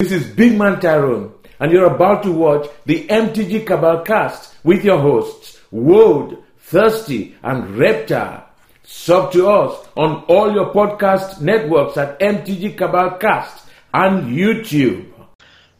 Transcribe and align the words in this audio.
This 0.00 0.12
is 0.12 0.28
Big 0.28 0.56
Man 0.56 0.78
Tyrone, 0.78 1.32
and 1.58 1.72
you're 1.72 1.92
about 1.92 2.22
to 2.22 2.30
watch 2.30 2.68
the 2.86 3.08
MTG 3.08 3.66
Cabal 3.66 4.04
cast 4.04 4.54
with 4.62 4.84
your 4.84 5.00
hosts, 5.00 5.58
Woad, 5.72 6.40
Thirsty, 6.56 7.34
and 7.42 7.74
Reptar. 7.74 8.44
Sub 8.84 9.32
to 9.32 9.48
us 9.48 9.88
on 9.96 10.22
all 10.28 10.52
your 10.54 10.72
podcast 10.72 11.40
networks 11.40 11.96
at 11.96 12.20
MTG 12.20 12.78
Cabal 12.78 13.18
Cast 13.18 13.66
and 13.92 14.32
YouTube. 14.32 15.06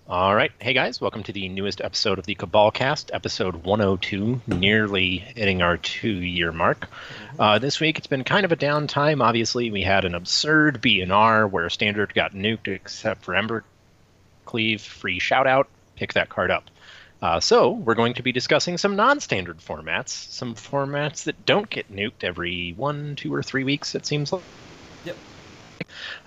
All 0.09 0.35
right. 0.35 0.51
Hey, 0.59 0.73
guys. 0.73 1.01
Welcome 1.01 1.23
to 1.23 1.33
the 1.33 1.49
newest 1.49 1.81
episode 1.81 2.19
of 2.19 2.27
the 2.27 2.35
Cabal 2.35 2.73
Cast, 2.73 3.13
episode 3.15 3.63
102, 3.63 4.41
nearly 4.49 5.19
hitting 5.19 5.63
our 5.63 5.77
two 5.77 6.11
year 6.11 6.51
mark. 6.51 6.89
Uh, 7.39 7.61
this 7.61 7.79
week, 7.79 7.99
it's 7.99 8.09
been 8.09 8.25
kind 8.25 8.45
of 8.45 8.51
a 8.51 8.57
downtime. 8.57 9.23
Obviously, 9.23 9.71
we 9.71 9.83
had 9.83 10.05
an 10.05 10.17
absurd 10.17 10.83
BNR 10.83 11.49
where 11.49 11.71
Standard 11.71 12.15
got 12.15 12.33
nuked 12.33 12.67
except 12.67 13.23
for 13.23 13.37
Ember 13.37 13.63
Cleave. 14.49 14.81
Free 14.81 15.19
shout 15.19 15.47
out. 15.47 15.69
Pick 15.97 16.15
that 16.15 16.29
card 16.29 16.51
up. 16.51 16.65
Uh, 17.21 17.41
so, 17.41 17.71
we're 17.71 17.97
going 17.97 18.15
to 18.15 18.23
be 18.23 18.31
discussing 18.31 18.79
some 18.79 18.95
non 18.95 19.21
standard 19.21 19.59
formats, 19.59 20.11
some 20.11 20.55
formats 20.55 21.25
that 21.25 21.47
don't 21.47 21.69
get 21.69 21.93
nuked 21.93 22.23
every 22.23 22.75
one, 22.77 23.17
two, 23.17 23.35
or 23.35 23.43
three 23.43 23.65
weeks, 23.65 23.95
it 23.95 24.07
seems 24.07 24.33
like. 24.33 24.43
Yep. 25.05 25.17
Uh, 25.81 25.85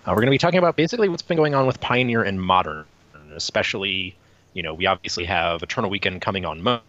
we're 0.07 0.15
going 0.15 0.25
to 0.25 0.31
be 0.31 0.37
talking 0.37 0.57
about 0.57 0.75
basically 0.75 1.07
what's 1.07 1.21
been 1.21 1.37
going 1.37 1.55
on 1.55 1.65
with 1.65 1.79
Pioneer 1.79 2.23
and 2.23 2.41
Modern 2.41 2.85
especially, 3.35 4.15
you 4.53 4.63
know, 4.63 4.73
we 4.73 4.85
obviously 4.85 5.25
have 5.25 5.63
Eternal 5.63 5.89
Weekend 5.89 6.21
coming 6.21 6.45
on 6.45 6.81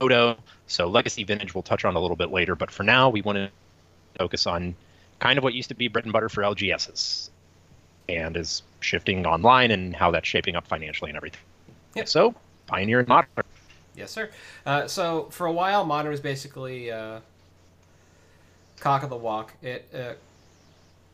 Moto, 0.00 0.36
so 0.66 0.88
Legacy 0.88 1.24
Vintage 1.24 1.54
we'll 1.54 1.62
touch 1.62 1.84
on 1.84 1.96
a 1.96 2.00
little 2.00 2.16
bit 2.16 2.30
later, 2.30 2.54
but 2.54 2.70
for 2.70 2.82
now 2.82 3.08
we 3.08 3.22
want 3.22 3.36
to 3.36 3.50
focus 4.18 4.46
on 4.46 4.74
kind 5.18 5.38
of 5.38 5.44
what 5.44 5.54
used 5.54 5.68
to 5.68 5.74
be 5.74 5.88
bread 5.88 6.04
and 6.04 6.12
butter 6.12 6.28
for 6.28 6.42
LGSs 6.42 7.30
and 8.08 8.36
is 8.36 8.62
shifting 8.84 9.26
online 9.26 9.70
and 9.70 9.96
how 9.96 10.10
that's 10.10 10.28
shaping 10.28 10.56
up 10.56 10.66
financially 10.66 11.10
and 11.10 11.16
everything. 11.16 11.40
Yep. 11.94 12.08
So, 12.08 12.34
Pioneer 12.66 13.00
and 13.00 13.08
Modern. 13.08 13.28
Yes, 13.96 14.10
sir. 14.10 14.30
Uh, 14.66 14.86
so 14.88 15.28
for 15.30 15.46
a 15.46 15.52
while, 15.52 15.84
modern 15.84 16.10
was 16.10 16.20
basically 16.20 16.90
uh, 16.90 17.20
cock 18.80 19.02
of 19.02 19.10
the 19.10 19.16
walk. 19.16 19.54
It 19.62 19.88
uh, 19.94 20.14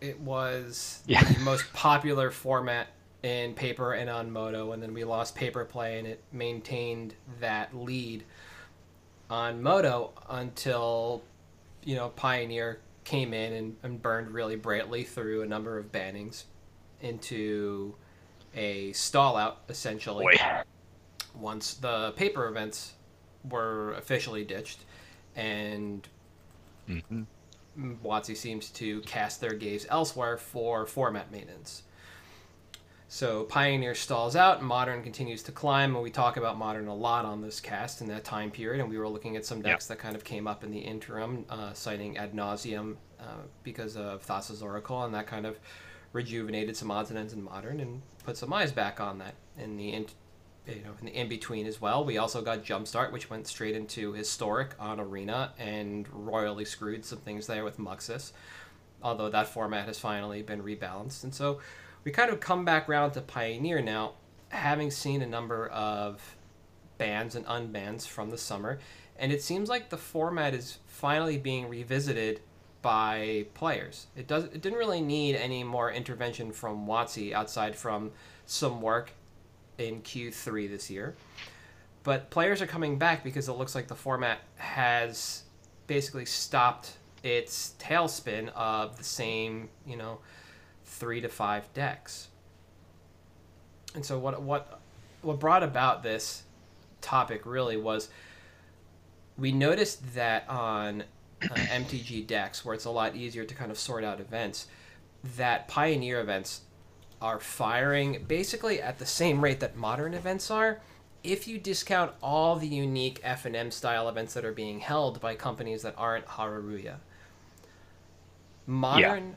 it 0.01 0.19
was 0.21 1.03
Yeah. 1.07 1.23
the 1.23 1.41
most 1.41 1.71
popular 1.75 2.31
format 2.31 2.89
in 3.23 3.53
paper 3.53 3.93
and 3.93 4.09
on 4.09 4.31
Moto, 4.31 4.73
and 4.73 4.83
then 4.83 4.95
we 4.95 5.05
lost 5.05 5.35
paper 5.35 5.65
play, 5.65 5.99
and 5.99 6.09
it 6.09 6.23
maintained 6.33 7.15
that 7.41 7.77
lead 7.77 8.25
on 9.29 9.63
Moto 9.63 10.13
until 10.31 11.23
you 11.85 11.97
know 11.97 12.09
Pioneer 12.11 12.81
came 13.05 13.35
in 13.35 13.53
and, 13.53 13.77
and 13.83 14.01
burned 14.03 14.31
really 14.31 14.57
brightly 14.57 15.05
through 15.05 15.43
a 15.43 15.47
number 15.47 15.77
of 15.79 15.91
bannings 15.93 16.45
into 17.01 17.95
a 18.55 18.93
stall 18.93 19.37
out 19.37 19.61
essentially 19.69 20.25
Boy. 20.25 20.63
once 21.35 21.75
the 21.75 22.13
paper 22.13 22.49
events 22.49 22.95
were 23.49 23.95
officially 23.95 24.45
ditched 24.45 24.81
and 25.37 26.09
Mhm. 26.89 27.27
WotC 28.03 28.35
seems 28.37 28.71
to 28.71 29.01
cast 29.03 29.41
their 29.41 29.53
gaze 29.55 29.87
elsewhere 29.89 30.37
for 30.37 30.87
format 30.87 31.31
maintenance. 31.31 31.85
So 33.09 33.45
Pioneer 33.45 33.95
stalls 33.95 34.37
out, 34.37 34.63
Modern 34.63 35.03
continues 35.03 35.43
to 35.45 35.53
climb, 35.53 35.95
and 35.95 36.03
we 36.03 36.11
talk 36.11 36.37
about 36.37 36.59
Modern 36.59 36.87
a 36.89 36.95
lot 36.95 37.25
on 37.25 37.41
this 37.43 37.61
cast 37.61 38.01
in 38.01 38.07
that 38.09 38.25
time 38.25 38.51
period. 38.51 38.81
And 38.81 38.89
we 38.91 38.99
were 38.99 39.09
looking 39.09 39.37
at 39.37 39.45
some 39.45 39.63
decks 39.63 39.87
that 39.89 39.99
kind 39.99 40.15
of 40.15 40.23
came 40.25 40.47
up 40.47 40.63
in 40.63 40.71
the 40.71 40.79
interim, 40.79 41.45
uh, 41.49 41.73
citing 41.73 42.17
Ad 42.19 42.35
Nauseam 42.35 42.99
uh, 43.19 43.25
because 43.65 43.97
of 43.97 44.23
Thassa's 44.25 44.63
Oracle, 44.63 45.03
and 45.05 45.15
that 45.15 45.27
kind 45.27 45.45
of 45.47 45.59
rejuvenated 46.13 46.77
some 46.77 46.91
odds 46.91 47.11
and 47.11 47.19
ends 47.19 47.33
in 47.33 47.43
Modern 47.43 47.81
and 47.81 48.03
put 48.25 48.37
some 48.37 48.53
eyes 48.53 48.73
back 48.73 49.01
on 49.01 49.19
that 49.19 49.35
in 49.57 49.77
the 49.77 49.93
in, 49.93 50.07
you 50.67 50.83
know 50.85 50.93
in 51.01 51.07
the 51.07 51.13
in 51.13 51.29
between 51.29 51.67
as 51.67 51.81
well. 51.81 52.05
We 52.05 52.19
also 52.19 52.43
got 52.43 52.65
Jumpstart, 52.65 53.13
which 53.13 53.31
went 53.31 53.47
straight 53.47 53.77
into 53.77 54.13
historic 54.13 54.75
on 54.79 55.01
Arena 55.01 55.53
and 55.59 56.09
royally 56.13 56.65
screwed 56.65 57.05
some 57.05 57.19
things 57.19 57.47
there 57.47 57.65
with 57.65 57.79
Muxus. 57.79 58.33
Although 59.03 59.31
that 59.31 59.49
format 59.49 59.87
has 59.87 59.99
finally 59.99 60.43
been 60.43 60.63
rebalanced, 60.63 61.25
and 61.25 61.35
so 61.35 61.61
we 62.05 62.13
kind 62.13 62.31
of 62.31 62.41
come 62.41 62.65
back 62.65 62.89
round 62.89 63.15
to 63.15 63.21
Pioneer 63.21 63.81
now, 63.81 64.15
having 64.51 64.91
seen 64.91 65.23
a 65.23 65.27
number 65.27 65.69
of 65.69 66.37
bans 66.99 67.35
and 67.35 67.47
unbans 67.47 68.07
from 68.07 68.29
the 68.29 68.37
summer, 68.37 68.79
and 69.19 69.33
it 69.33 69.43
seems 69.43 69.71
like 69.71 69.89
the 69.89 69.97
format 69.97 70.53
is 70.53 70.79
finally 70.87 71.39
being 71.39 71.69
revisited 71.69 72.41
by 72.83 73.47
players. 73.55 74.07
It 74.17 74.27
does 74.27 74.45
it 74.45 74.61
didn't 74.61 74.79
really 74.79 75.01
need 75.01 75.37
any 75.37 75.65
more 75.65 75.91
intervention 75.91 76.53
from 76.53 76.87
WotC 76.87 77.33
outside 77.33 77.77
from 77.77 78.13
some 78.47 78.81
work 78.81 79.13
in 79.79 80.03
Q3 80.03 80.69
this 80.69 80.91
year. 80.91 81.15
But 82.03 82.31
players 82.31 82.63
are 82.63 82.67
coming 82.67 82.99
back 82.99 83.23
because 83.23 83.49
it 83.49 83.53
looks 83.53 83.75
like 83.75 83.89
the 83.89 83.95
format 83.95 84.39
has 84.57 85.43
basically 85.87 86.25
stopped 86.25 86.93
its 87.23 87.75
tailspin 87.79 88.49
of 88.55 88.97
the 88.97 89.05
same, 89.05 89.69
you 89.87 89.97
know, 89.97 90.21
three 90.85 91.21
to 91.21 91.29
five 91.29 91.73
decks. 91.75 92.29
And 93.95 94.05
so 94.05 94.19
what 94.19 94.41
what 94.43 94.81
what 95.23 95.39
brought 95.39 95.63
about 95.63 96.03
this 96.03 96.45
topic 97.01 97.45
really 97.45 97.77
was 97.77 98.09
we 99.37 99.53
noticed 99.53 100.15
that 100.15 100.49
on 100.49 101.05
uh, 101.43 101.55
MTG 101.55 102.27
decks 102.27 102.65
where 102.65 102.75
it's 102.75 102.85
a 102.85 102.91
lot 102.91 103.17
easier 103.17 103.45
to 103.45 103.55
kind 103.55 103.71
of 103.71 103.79
sort 103.79 104.05
out 104.05 104.21
events 104.21 104.67
that 105.37 105.69
pioneer 105.69 106.21
events 106.21 106.63
are 107.21 107.39
firing 107.39 108.25
basically 108.27 108.81
at 108.81 108.99
the 108.99 109.07
same 109.07 109.43
rate 109.43 109.61
that 109.61 109.77
modern 109.77 110.15
events 110.15 110.51
are 110.51 110.81
if 111.23 111.47
you 111.47 111.59
discount 111.59 112.13
all 112.23 112.57
the 112.57 112.67
unique 112.67 113.23
FNM 113.23 113.73
style 113.73 114.09
events 114.09 114.35
that 114.35 114.45
are 114.45 114.53
being 114.53 114.81
held 114.81 115.21
by 115.21 115.35
companies 115.35 115.83
that 115.83 115.95
aren't 115.99 116.27
Hareruya. 116.27 116.97
Modern 118.67 119.37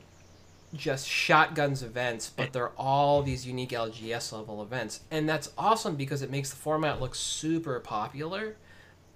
just 0.74 1.06
shotguns 1.06 1.82
events, 1.82 2.30
but 2.34 2.52
they're 2.52 2.70
all 2.70 3.22
these 3.22 3.46
unique 3.46 3.70
LGS 3.70 4.32
level 4.32 4.62
events. 4.62 5.00
And 5.10 5.28
that's 5.28 5.52
awesome 5.56 5.96
because 5.96 6.22
it 6.22 6.30
makes 6.30 6.50
the 6.50 6.56
format 6.56 7.00
look 7.00 7.14
super 7.14 7.78
popular. 7.80 8.56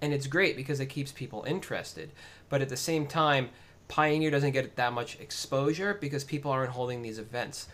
And 0.00 0.12
it's 0.14 0.26
great 0.26 0.56
because 0.56 0.80
it 0.80 0.86
keeps 0.86 1.12
people 1.12 1.44
interested. 1.44 2.12
But 2.48 2.62
at 2.62 2.68
the 2.68 2.76
same 2.76 3.06
time, 3.06 3.50
Pioneer 3.88 4.30
doesn't 4.30 4.52
get 4.52 4.76
that 4.76 4.92
much 4.92 5.18
exposure 5.18 5.94
because 5.94 6.22
people 6.24 6.50
aren't 6.50 6.70
holding 6.72 7.02
these 7.02 7.18
events. 7.18 7.68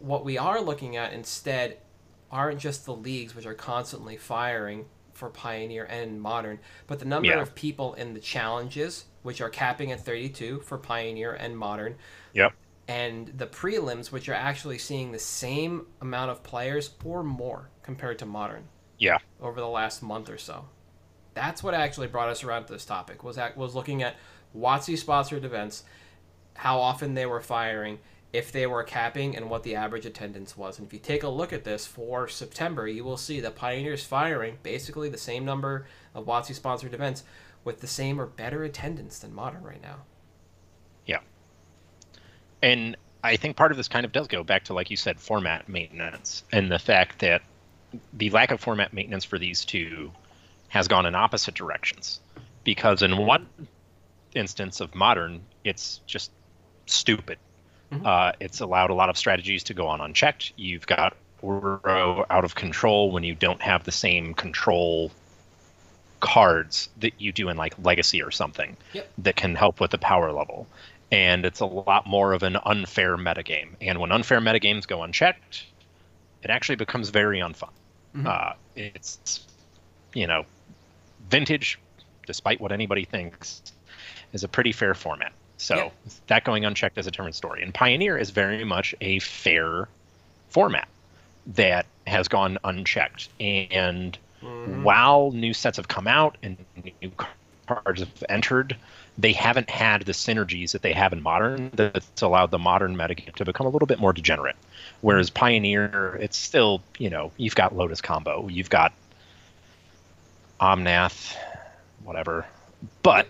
What 0.00 0.24
we 0.24 0.38
are 0.38 0.60
looking 0.60 0.96
at 0.96 1.12
instead 1.12 1.78
aren't 2.30 2.58
just 2.58 2.84
the 2.84 2.94
leagues, 2.94 3.34
which 3.34 3.46
are 3.46 3.54
constantly 3.54 4.16
firing 4.16 4.86
for 5.12 5.30
Pioneer 5.30 5.84
and 5.84 6.20
Modern, 6.20 6.60
but 6.86 6.98
the 7.00 7.04
number 7.04 7.28
Yeah. 7.28 7.40
of 7.40 7.54
people 7.54 7.94
in 7.94 8.14
the 8.14 8.20
challenges, 8.20 9.06
which 9.22 9.40
are 9.40 9.50
capping 9.50 9.90
at 9.90 10.00
32 10.04 10.60
for 10.60 10.78
Pioneer 10.78 11.32
and 11.32 11.58
Modern, 11.58 11.96
Yep. 12.34 12.52
and 12.86 13.28
the 13.36 13.46
prelims, 13.46 14.12
which 14.12 14.28
are 14.28 14.34
actually 14.34 14.78
seeing 14.78 15.10
the 15.10 15.18
same 15.18 15.86
amount 16.00 16.30
of 16.30 16.42
players 16.44 16.90
or 17.04 17.24
more 17.24 17.68
compared 17.82 18.18
to 18.20 18.26
modern 18.26 18.68
Yeah. 18.98 19.18
over 19.40 19.60
the 19.60 19.68
last 19.68 20.02
month 20.02 20.30
or 20.30 20.38
so. 20.38 20.66
That's 21.38 21.62
what 21.62 21.72
actually 21.72 22.08
brought 22.08 22.28
us 22.28 22.42
around 22.42 22.64
to 22.64 22.72
this 22.72 22.84
topic. 22.84 23.22
Was 23.22 23.36
that 23.36 23.56
was 23.56 23.76
looking 23.76 24.02
at 24.02 24.16
WotC 24.56 24.98
sponsored 24.98 25.44
events, 25.44 25.84
how 26.54 26.80
often 26.80 27.14
they 27.14 27.26
were 27.26 27.40
firing, 27.40 28.00
if 28.32 28.50
they 28.50 28.66
were 28.66 28.82
capping, 28.82 29.36
and 29.36 29.48
what 29.48 29.62
the 29.62 29.76
average 29.76 30.04
attendance 30.04 30.56
was. 30.56 30.78
And 30.78 30.86
if 30.88 30.92
you 30.92 30.98
take 30.98 31.22
a 31.22 31.28
look 31.28 31.52
at 31.52 31.62
this 31.62 31.86
for 31.86 32.26
September, 32.26 32.88
you 32.88 33.04
will 33.04 33.16
see 33.16 33.38
the 33.38 33.52
Pioneers 33.52 34.02
firing 34.02 34.58
basically 34.64 35.08
the 35.08 35.16
same 35.16 35.44
number 35.44 35.86
of 36.12 36.26
WotC 36.26 36.54
sponsored 36.54 36.92
events 36.92 37.22
with 37.62 37.80
the 37.80 37.86
same 37.86 38.20
or 38.20 38.26
better 38.26 38.64
attendance 38.64 39.20
than 39.20 39.32
modern 39.32 39.62
right 39.62 39.80
now. 39.80 39.98
Yeah. 41.06 41.20
And 42.62 42.96
I 43.22 43.36
think 43.36 43.56
part 43.56 43.70
of 43.70 43.76
this 43.76 43.86
kind 43.86 44.04
of 44.04 44.10
does 44.10 44.26
go 44.26 44.42
back 44.42 44.64
to, 44.64 44.74
like 44.74 44.90
you 44.90 44.96
said, 44.96 45.20
format 45.20 45.68
maintenance 45.68 46.42
and 46.50 46.68
the 46.68 46.80
fact 46.80 47.20
that 47.20 47.42
the 48.12 48.28
lack 48.30 48.50
of 48.50 48.60
format 48.60 48.92
maintenance 48.92 49.24
for 49.24 49.38
these 49.38 49.64
two 49.64 50.10
has 50.68 50.88
gone 50.88 51.06
in 51.06 51.14
opposite 51.14 51.54
directions. 51.54 52.20
Because 52.64 53.02
in 53.02 53.16
one 53.16 53.48
instance 54.34 54.80
of 54.80 54.94
modern, 54.94 55.40
it's 55.64 56.00
just 56.06 56.30
stupid. 56.86 57.38
Mhm. 57.92 58.06
Uh, 58.06 58.32
it's 58.40 58.60
allowed 58.60 58.90
a 58.90 58.94
lot 58.94 59.08
of 59.08 59.16
strategies 59.16 59.64
to 59.64 59.74
go 59.74 59.86
on 59.86 60.00
unchecked. 60.00 60.52
You've 60.56 60.86
got 60.86 61.16
Uro 61.42 62.26
out 62.28 62.44
of 62.44 62.54
control 62.54 63.10
when 63.10 63.22
you 63.24 63.34
don't 63.34 63.62
have 63.62 63.84
the 63.84 63.92
same 63.92 64.34
control 64.34 65.10
cards 66.20 66.88
that 66.98 67.12
you 67.18 67.30
do 67.32 67.48
in 67.48 67.56
like 67.56 67.74
Legacy 67.82 68.22
or 68.22 68.30
something 68.30 68.76
Yep. 68.92 69.08
that 69.18 69.36
can 69.36 69.54
help 69.54 69.80
with 69.80 69.92
the 69.92 69.98
power 69.98 70.32
level. 70.32 70.66
And 71.10 71.46
it's 71.46 71.60
a 71.60 71.64
lot 71.66 72.06
more 72.06 72.32
of 72.32 72.42
an 72.42 72.56
unfair 72.64 73.16
metagame. 73.16 73.76
And 73.80 73.98
when 74.00 74.12
unfair 74.12 74.40
metagames 74.40 74.86
go 74.86 75.02
unchecked, 75.02 75.64
it 76.42 76.50
actually 76.50 76.76
becomes 76.76 77.08
very 77.10 77.38
unfun. 77.38 77.70
Mhm. 78.14 78.26
Uh, 78.26 78.54
it's, 78.76 79.46
you 80.12 80.26
know, 80.26 80.44
vintage, 81.30 81.78
despite 82.26 82.60
what 82.60 82.72
anybody 82.72 83.04
thinks, 83.04 83.62
is 84.32 84.44
a 84.44 84.48
pretty 84.48 84.72
fair 84.72 84.94
format. 84.94 85.32
So 85.56 85.74
Yeah. 85.76 85.90
that 86.28 86.44
going 86.44 86.64
unchecked 86.64 86.98
is 86.98 87.06
a 87.06 87.10
different 87.10 87.34
story. 87.34 87.62
And 87.62 87.74
Pioneer 87.74 88.16
is 88.16 88.30
very 88.30 88.64
much 88.64 88.94
a 89.00 89.18
fair 89.20 89.88
format. 90.50 90.88
that 91.54 91.86
has 92.06 92.28
gone 92.28 92.58
unchecked. 92.62 93.30
And 93.40 94.16
mm-hmm. 94.42 94.82
while 94.82 95.30
new 95.32 95.54
sets 95.54 95.78
have 95.78 95.88
come 95.88 96.06
out 96.06 96.36
and 96.42 96.58
new 97.02 97.10
cards 97.66 98.00
have 98.00 98.24
entered, 98.28 98.76
they 99.16 99.32
haven't 99.32 99.70
had 99.70 100.02
the 100.02 100.12
synergies 100.12 100.72
that 100.72 100.82
they 100.82 100.92
have 100.92 101.12
in 101.14 101.22
modern 101.22 101.70
that's 101.74 102.20
allowed 102.22 102.50
the 102.50 102.58
modern 102.58 102.96
metagame 102.96 103.34
to 103.36 103.44
become 103.44 103.66
a 103.66 103.70
little 103.70 103.86
bit 103.86 103.98
more 103.98 104.12
degenerate. 104.12 104.56
Whereas 105.00 105.30
Pioneer, 105.30 106.18
it's 106.20 106.36
still, 106.36 106.82
you 106.98 107.08
know, 107.10 107.32
you've 107.38 107.54
got 107.54 107.74
Lotus 107.74 108.00
Combo, 108.00 108.46
you've 108.48 108.70
got 108.70 108.92
Omnath, 110.60 111.36
whatever. 112.04 112.46
But 113.02 113.28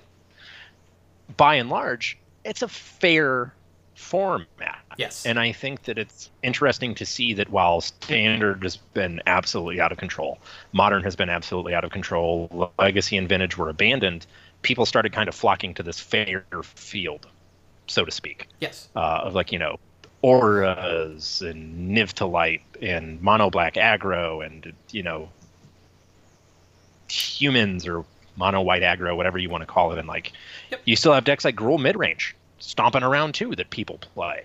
by 1.36 1.56
and 1.56 1.68
large, 1.68 2.18
it's 2.44 2.62
a 2.62 2.68
fair 2.68 3.52
format. 3.94 4.78
Yes. 4.96 5.26
And 5.26 5.38
I 5.38 5.52
think 5.52 5.84
that 5.84 5.98
it's 5.98 6.30
interesting 6.42 6.94
to 6.96 7.06
see 7.06 7.34
that 7.34 7.50
while 7.50 7.80
standard 7.80 8.62
has 8.62 8.76
been 8.76 9.20
absolutely 9.26 9.80
out 9.80 9.92
of 9.92 9.98
control, 9.98 10.38
modern 10.72 11.02
has 11.02 11.14
been 11.16 11.28
absolutely 11.28 11.74
out 11.74 11.84
of 11.84 11.90
control, 11.90 12.72
legacy 12.78 13.16
and 13.16 13.28
vintage 13.28 13.56
were 13.56 13.68
abandoned, 13.68 14.26
people 14.62 14.86
started 14.86 15.12
kind 15.12 15.28
of 15.28 15.34
flocking 15.34 15.74
to 15.74 15.82
this 15.82 16.00
fair 16.00 16.44
field, 16.62 17.26
so 17.86 18.04
to 18.04 18.10
speak. 18.10 18.48
Yes. 18.60 18.88
Uh, 18.96 19.20
of 19.24 19.34
like, 19.34 19.52
you 19.52 19.58
know, 19.58 19.78
auras 20.22 21.42
and 21.42 21.96
Niv-to-Light 21.96 22.62
and 22.82 23.22
mono 23.22 23.50
black 23.50 23.74
aggro 23.74 24.44
and, 24.44 24.72
you 24.90 25.02
know, 25.02 25.28
humans 27.10 27.86
or 27.86 28.04
mono 28.36 28.62
white 28.62 28.82
aggro, 28.82 29.16
whatever 29.16 29.38
you 29.38 29.50
want 29.50 29.62
to 29.62 29.66
call 29.66 29.92
it. 29.92 29.98
And 29.98 30.08
like, 30.08 30.32
yep. 30.70 30.80
you 30.84 30.96
still 30.96 31.12
have 31.12 31.24
decks 31.24 31.44
like 31.44 31.56
Gruul 31.56 31.78
Midrange 31.78 32.32
stomping 32.58 33.02
around 33.02 33.34
too 33.34 33.54
that 33.56 33.70
people 33.70 33.98
play. 33.98 34.44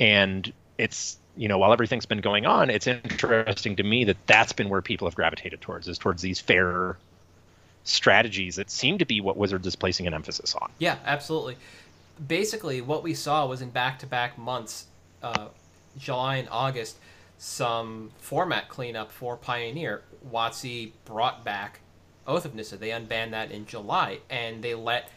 And 0.00 0.52
it's, 0.78 1.18
you 1.36 1.48
know, 1.48 1.58
while 1.58 1.72
everything's 1.72 2.06
been 2.06 2.20
going 2.20 2.46
on, 2.46 2.70
it's 2.70 2.86
interesting 2.86 3.76
to 3.76 3.82
me 3.82 4.04
that 4.04 4.16
that's 4.26 4.52
been 4.52 4.68
where 4.68 4.82
people 4.82 5.06
have 5.06 5.14
gravitated 5.14 5.60
towards, 5.60 5.86
is 5.88 5.98
towards 5.98 6.22
these 6.22 6.40
fair 6.40 6.96
strategies 7.84 8.56
that 8.56 8.70
seem 8.70 8.98
to 8.98 9.04
be 9.04 9.20
what 9.20 9.36
Wizards 9.36 9.66
is 9.66 9.76
placing 9.76 10.06
an 10.06 10.14
emphasis 10.14 10.54
on. 10.54 10.70
Yeah, 10.78 10.96
absolutely. 11.04 11.56
Basically, 12.26 12.80
what 12.80 13.02
we 13.02 13.14
saw 13.14 13.46
was 13.46 13.60
in 13.60 13.70
back 13.70 13.98
to 14.00 14.06
back 14.06 14.38
months, 14.38 14.86
uh, 15.22 15.48
July 15.98 16.36
and 16.36 16.48
August, 16.50 16.96
some 17.38 18.10
format 18.18 18.68
cleanup 18.68 19.10
for 19.10 19.36
Pioneer. 19.36 20.02
WotC 20.30 20.92
brought 21.04 21.44
back 21.44 21.80
Oath 22.26 22.44
of 22.44 22.54
Nissa. 22.54 22.76
They 22.76 22.90
unbanned 22.90 23.32
that 23.32 23.50
in 23.50 23.66
July, 23.66 24.20
and 24.30 24.62
they 24.62 24.74
let 24.74 25.10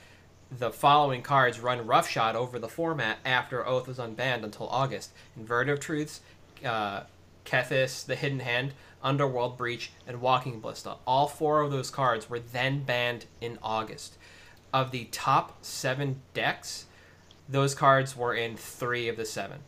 the 0.52 0.72
following 0.72 1.22
cards 1.22 1.60
run 1.60 1.86
roughshod 1.86 2.36
over 2.36 2.60
the 2.60 2.70
format 2.70 3.18
after 3.26 3.66
Oath 3.66 3.88
was 3.88 3.98
unbanned 3.98 4.44
until 4.44 4.68
August. 4.70 5.12
Inverter 5.40 5.74
of 5.74 5.80
Truths, 5.80 6.22
uh, 6.66 7.02
Kethis, 7.46 8.06
the 8.06 8.16
Hidden 8.16 8.40
Hand, 8.40 8.74
Underworld 9.04 9.58
Breach, 9.58 9.92
and 10.06 10.22
Walking 10.22 10.60
Ballista. 10.60 10.96
All 11.06 11.28
four 11.28 11.62
of 11.62 11.72
those 11.72 11.90
cards 11.90 12.30
were 12.30 12.40
then 12.40 12.84
banned 12.84 13.26
in 13.42 13.58
August. 13.62 14.18
Of 14.74 14.92
the 14.92 15.06
top 15.06 15.64
seven 15.64 16.22
decks, 16.34 16.86
those 17.48 17.74
cards 17.74 18.16
were 18.18 18.34
in 18.34 18.58
three 18.58 19.08
of 19.08 19.18
the 19.18 19.26
seven. 19.26 19.60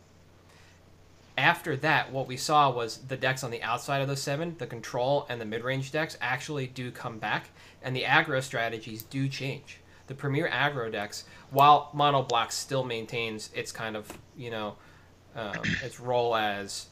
After 1.38 1.76
that, 1.76 2.12
what 2.12 2.26
we 2.26 2.36
saw 2.36 2.70
was 2.70 2.98
the 2.98 3.16
decks 3.16 3.42
on 3.42 3.50
the 3.50 3.62
outside 3.62 4.02
of 4.02 4.08
those 4.08 4.22
seven, 4.22 4.56
the 4.58 4.66
control 4.66 5.26
and 5.28 5.40
the 5.40 5.44
mid 5.44 5.64
range 5.64 5.92
decks, 5.92 6.18
actually 6.20 6.66
do 6.66 6.90
come 6.90 7.18
back, 7.18 7.50
and 7.82 7.94
the 7.96 8.02
aggro 8.02 8.42
strategies 8.42 9.02
do 9.02 9.28
change. 9.28 9.80
The 10.06 10.14
premier 10.14 10.48
aggro 10.48 10.90
decks, 10.90 11.24
while 11.50 11.90
Mono 11.94 12.22
Black 12.22 12.52
still 12.52 12.84
maintains 12.84 13.50
its 13.54 13.72
kind 13.72 13.96
of, 13.96 14.10
you 14.36 14.50
know, 14.50 14.76
um, 15.36 15.54
its 15.82 16.00
role 16.00 16.34
as 16.34 16.86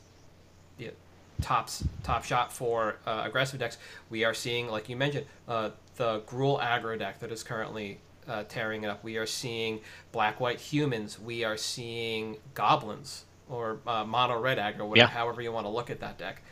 tops 1.40 1.84
top 2.02 2.24
shot 2.24 2.52
for 2.52 2.96
uh, 3.06 3.22
aggressive 3.24 3.60
decks. 3.60 3.78
We 4.10 4.24
are 4.24 4.34
seeing, 4.34 4.68
like 4.68 4.88
you 4.88 4.96
mentioned, 4.96 5.26
uh, 5.46 5.70
the 5.96 6.20
Gruul 6.20 6.60
aggro 6.60 6.98
deck 6.98 7.20
that 7.20 7.32
is 7.32 7.42
currently 7.42 8.00
uh, 8.26 8.44
tearing 8.48 8.84
it 8.84 8.88
up. 8.88 9.02
We 9.02 9.16
are 9.16 9.26
seeing 9.26 9.80
black 10.12 10.40
white 10.40 10.60
humans. 10.60 11.18
We 11.18 11.44
are 11.44 11.56
seeing 11.56 12.38
goblins 12.54 13.24
or 13.48 13.80
uh, 13.86 14.04
mono 14.04 14.40
red 14.40 14.58
aggro, 14.58 14.88
whatever, 14.88 14.96
yeah. 14.96 15.06
however 15.06 15.42
you 15.42 15.52
want 15.52 15.66
to 15.66 15.70
look 15.70 15.90
at 15.90 16.00
that 16.00 16.18
deck. 16.18 16.42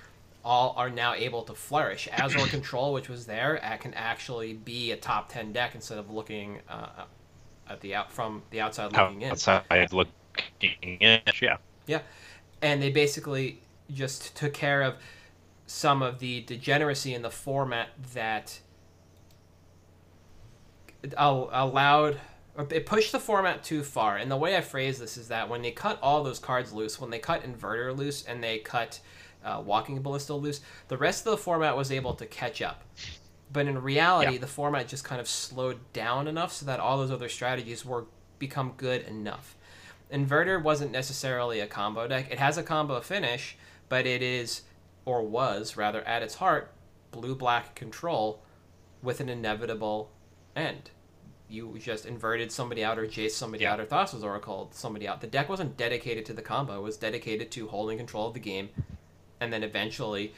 All 0.44 0.75
are 0.76 0.90
now 0.90 1.14
able 1.14 1.43
to 1.43 1.54
flourish. 1.54 2.08
Azor 2.12 2.38
Control, 2.48 2.93
which 2.93 3.08
was 3.08 3.26
there, 3.26 3.58
can 3.81 3.94
actually 3.94 4.52
be 4.54 4.93
a 4.93 4.96
top 4.96 5.28
ten 5.28 5.52
deck 5.52 5.75
instead 5.75 5.98
of 5.98 6.10
looking 6.10 6.60
uh, 6.69 7.04
at 7.69 7.81
the 7.81 7.94
out 7.94 8.12
from 8.12 8.43
the 8.50 8.60
outside 8.60 8.93
looking 8.93 9.22
in. 9.22 9.32
Outside 9.32 9.93
looking 9.93 10.12
in, 11.00 11.20
yeah. 11.43 11.56
Yeah, 11.87 12.02
and 12.62 12.82
they 12.82 12.90
basically 12.90 13.60
just 13.92 14.37
took 14.37 14.52
care 14.52 14.82
of 14.82 14.94
some 15.66 16.02
of 16.02 16.20
the 16.20 16.42
degeneracy 16.42 17.14
in 17.14 17.22
the 17.22 17.31
format 17.31 17.88
that 18.14 18.60
allowed 21.19 22.19
it 22.70 22.87
pushed 22.87 23.12
the 23.12 23.20
format 23.20 23.62
too 23.62 23.82
far. 23.82 24.17
And 24.17 24.31
the 24.31 24.37
way 24.37 24.56
I 24.56 24.61
phrase 24.61 24.99
this 24.99 25.17
is 25.17 25.29
that 25.29 25.49
when 25.49 25.62
they 25.62 25.70
cut 25.70 25.99
all 26.03 26.23
those 26.23 26.38
cards 26.38 26.73
loose, 26.73 27.00
when 27.00 27.11
they 27.11 27.19
cut 27.19 27.43
Inverter 27.43 27.97
loose 27.97 28.25
and 28.25 28.43
they 28.43 28.58
cut 28.58 29.00
uh, 29.44 29.62
Walking 29.64 30.00
Ballista 30.00 30.35
loose, 30.35 30.61
the 30.88 30.97
rest 30.97 31.26
of 31.26 31.32
the 31.32 31.37
format 31.37 31.76
was 31.76 31.93
able 31.93 32.14
to 32.14 32.26
catch 32.26 32.62
up. 32.62 32.82
But 33.53 33.67
in 33.67 33.81
reality, 33.81 34.35
yeah. 34.35 34.38
the 34.38 34.47
format 34.47 34.88
just 34.88 35.05
kind 35.05 35.20
of 35.20 35.29
slowed 35.29 35.79
down 35.93 36.26
enough 36.26 36.53
so 36.53 36.67
that 36.67 36.81
all 36.81 36.99
those 36.99 37.11
other 37.11 37.29
strategies 37.29 37.85
were 37.85 38.06
become 38.38 38.75
good 38.76 39.02
enough. 39.06 39.56
Inverter 40.12 40.62
wasn't 40.62 40.93
necessarily 40.93 41.61
a 41.61 41.67
combo 41.67 42.06
deck. 42.06 42.31
It 42.31 42.38
has 42.38 42.59
a 42.59 42.62
combo 42.62 43.00
finish, 43.00 43.56
but 43.88 44.06
it 44.06 44.23
is, 44.23 44.62
or 45.05 45.23
was 45.23 45.76
rather, 45.76 46.02
at 46.02 46.23
its 46.23 46.37
heart, 46.37 46.73
blue 47.11 47.35
black 47.35 47.75
control 47.75 48.43
with 49.02 49.20
an 49.20 49.29
inevitable 49.29 50.11
end. 50.55 50.91
You 51.48 51.78
just 51.78 52.06
inverted 52.06 52.50
somebody 52.50 52.82
out 52.82 52.98
or 52.98 53.06
chased 53.06 53.37
somebody 53.37 53.64
yeah. 53.64 53.72
out 53.72 53.81
or 53.81 53.87
Thassa's 53.87 54.25
Oracle 54.25 54.69
somebody 54.72 55.06
out. 55.06 55.20
The 55.20 55.26
deck 55.26 55.48
wasn't 55.48 55.76
dedicated 55.76 56.26
to 56.26 56.32
the 56.32 56.43
combo, 56.43 56.78
it 56.78 56.82
was 56.82 56.96
dedicated 56.96 57.50
to 57.52 57.69
holding 57.69 57.98
control 57.98 58.28
of 58.28 58.34
the 58.34 58.40
game 58.40 58.70
and 59.40 59.52
then 59.52 59.62
eventually 59.62 60.34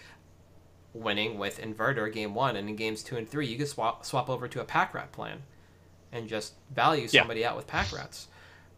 winning 0.92 1.38
with 1.38 1.60
Inverter 1.60 2.12
game 2.12 2.34
one. 2.34 2.56
And 2.56 2.68
in 2.68 2.76
games 2.76 3.02
two 3.02 3.16
and 3.16 3.28
three, 3.28 3.46
you 3.46 3.56
could 3.56 3.68
swap, 3.68 4.04
swap 4.04 4.28
over 4.28 4.48
to 4.48 4.60
a 4.60 4.64
pack 4.64 4.94
rat 4.94 5.12
plan 5.12 5.42
and 6.12 6.28
just 6.28 6.54
value 6.74 7.08
somebody 7.08 7.40
yeah. 7.40 7.50
out 7.50 7.56
with 7.56 7.66
pack 7.66 7.92
rats. 7.92 8.28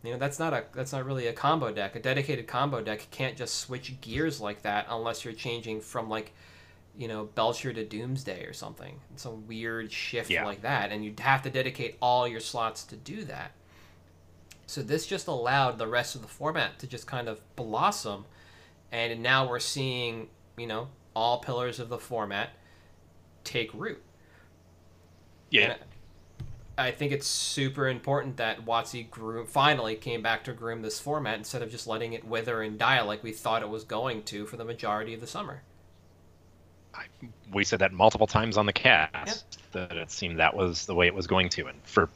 You 0.02 0.12
know, 0.12 0.18
that's 0.18 0.38
not 0.38 0.54
a 0.54 0.64
that's 0.72 0.92
not 0.92 1.04
really 1.04 1.26
a 1.26 1.32
combo 1.32 1.72
deck. 1.72 1.94
A 1.94 2.00
dedicated 2.00 2.46
combo 2.46 2.80
deck 2.80 3.06
can't 3.10 3.36
just 3.36 3.56
switch 3.56 4.00
gears 4.00 4.40
like 4.40 4.62
that 4.62 4.86
unless 4.88 5.24
you're 5.24 5.34
changing 5.34 5.80
from 5.80 6.08
like, 6.08 6.32
you 6.96 7.08
know, 7.08 7.24
Belcher 7.24 7.72
to 7.72 7.84
Doomsday 7.84 8.44
or 8.44 8.52
something. 8.52 9.00
Some 9.16 9.46
weird 9.46 9.92
shift 9.92 10.30
yeah. 10.30 10.44
like 10.44 10.62
that, 10.62 10.92
and 10.92 11.04
you'd 11.04 11.20
have 11.20 11.42
to 11.42 11.50
dedicate 11.50 11.96
all 12.00 12.26
your 12.26 12.40
slots 12.40 12.84
to 12.84 12.96
do 12.96 13.24
that. 13.24 13.52
So 14.66 14.82
this 14.82 15.06
just 15.06 15.26
allowed 15.26 15.78
the 15.78 15.86
rest 15.86 16.14
of 16.14 16.22
the 16.22 16.28
format 16.28 16.78
to 16.78 16.86
just 16.86 17.06
kind 17.06 17.28
of 17.28 17.40
blossom, 17.56 18.24
and 18.92 19.22
now 19.22 19.48
we're 19.48 19.58
seeing, 19.58 20.28
you 20.56 20.66
know, 20.66 20.88
all 21.14 21.38
pillars 21.38 21.80
of 21.80 21.88
the 21.88 21.98
format 21.98 22.50
take 23.44 23.72
root. 23.74 24.02
Yeah. 25.50 25.72
And 25.72 25.80
I 26.78 26.92
think 26.92 27.12
it's 27.12 27.26
super 27.26 27.88
important 27.88 28.36
that 28.38 28.64
WotC 28.64 29.10
groom 29.10 29.46
finally 29.46 29.96
came 29.96 30.22
back 30.22 30.44
to 30.44 30.52
groom 30.52 30.82
this 30.82 31.00
format 31.00 31.36
instead 31.36 31.62
of 31.62 31.70
just 31.70 31.86
letting 31.86 32.12
it 32.12 32.24
wither 32.24 32.62
and 32.62 32.78
die 32.78 33.00
like 33.02 33.22
we 33.22 33.32
thought 33.32 33.62
it 33.62 33.68
was 33.68 33.84
going 33.84 34.22
to 34.24 34.46
for 34.46 34.56
the 34.56 34.64
majority 34.64 35.12
of 35.12 35.20
the 35.20 35.26
summer. 35.26 35.62
I, 37.00 37.26
we 37.52 37.64
said 37.64 37.80
that 37.80 37.92
multiple 37.92 38.26
times 38.26 38.56
on 38.56 38.66
the 38.66 38.72
cast 38.72 39.46
yeah. 39.74 39.86
that 39.86 39.96
it 39.96 40.10
seemed 40.10 40.38
that 40.38 40.54
was 40.54 40.86
the 40.86 40.94
way 40.94 41.06
it 41.06 41.14
was 41.14 41.26
going 41.26 41.48
to, 41.50 41.66
and 41.66 41.78
for 41.84 42.08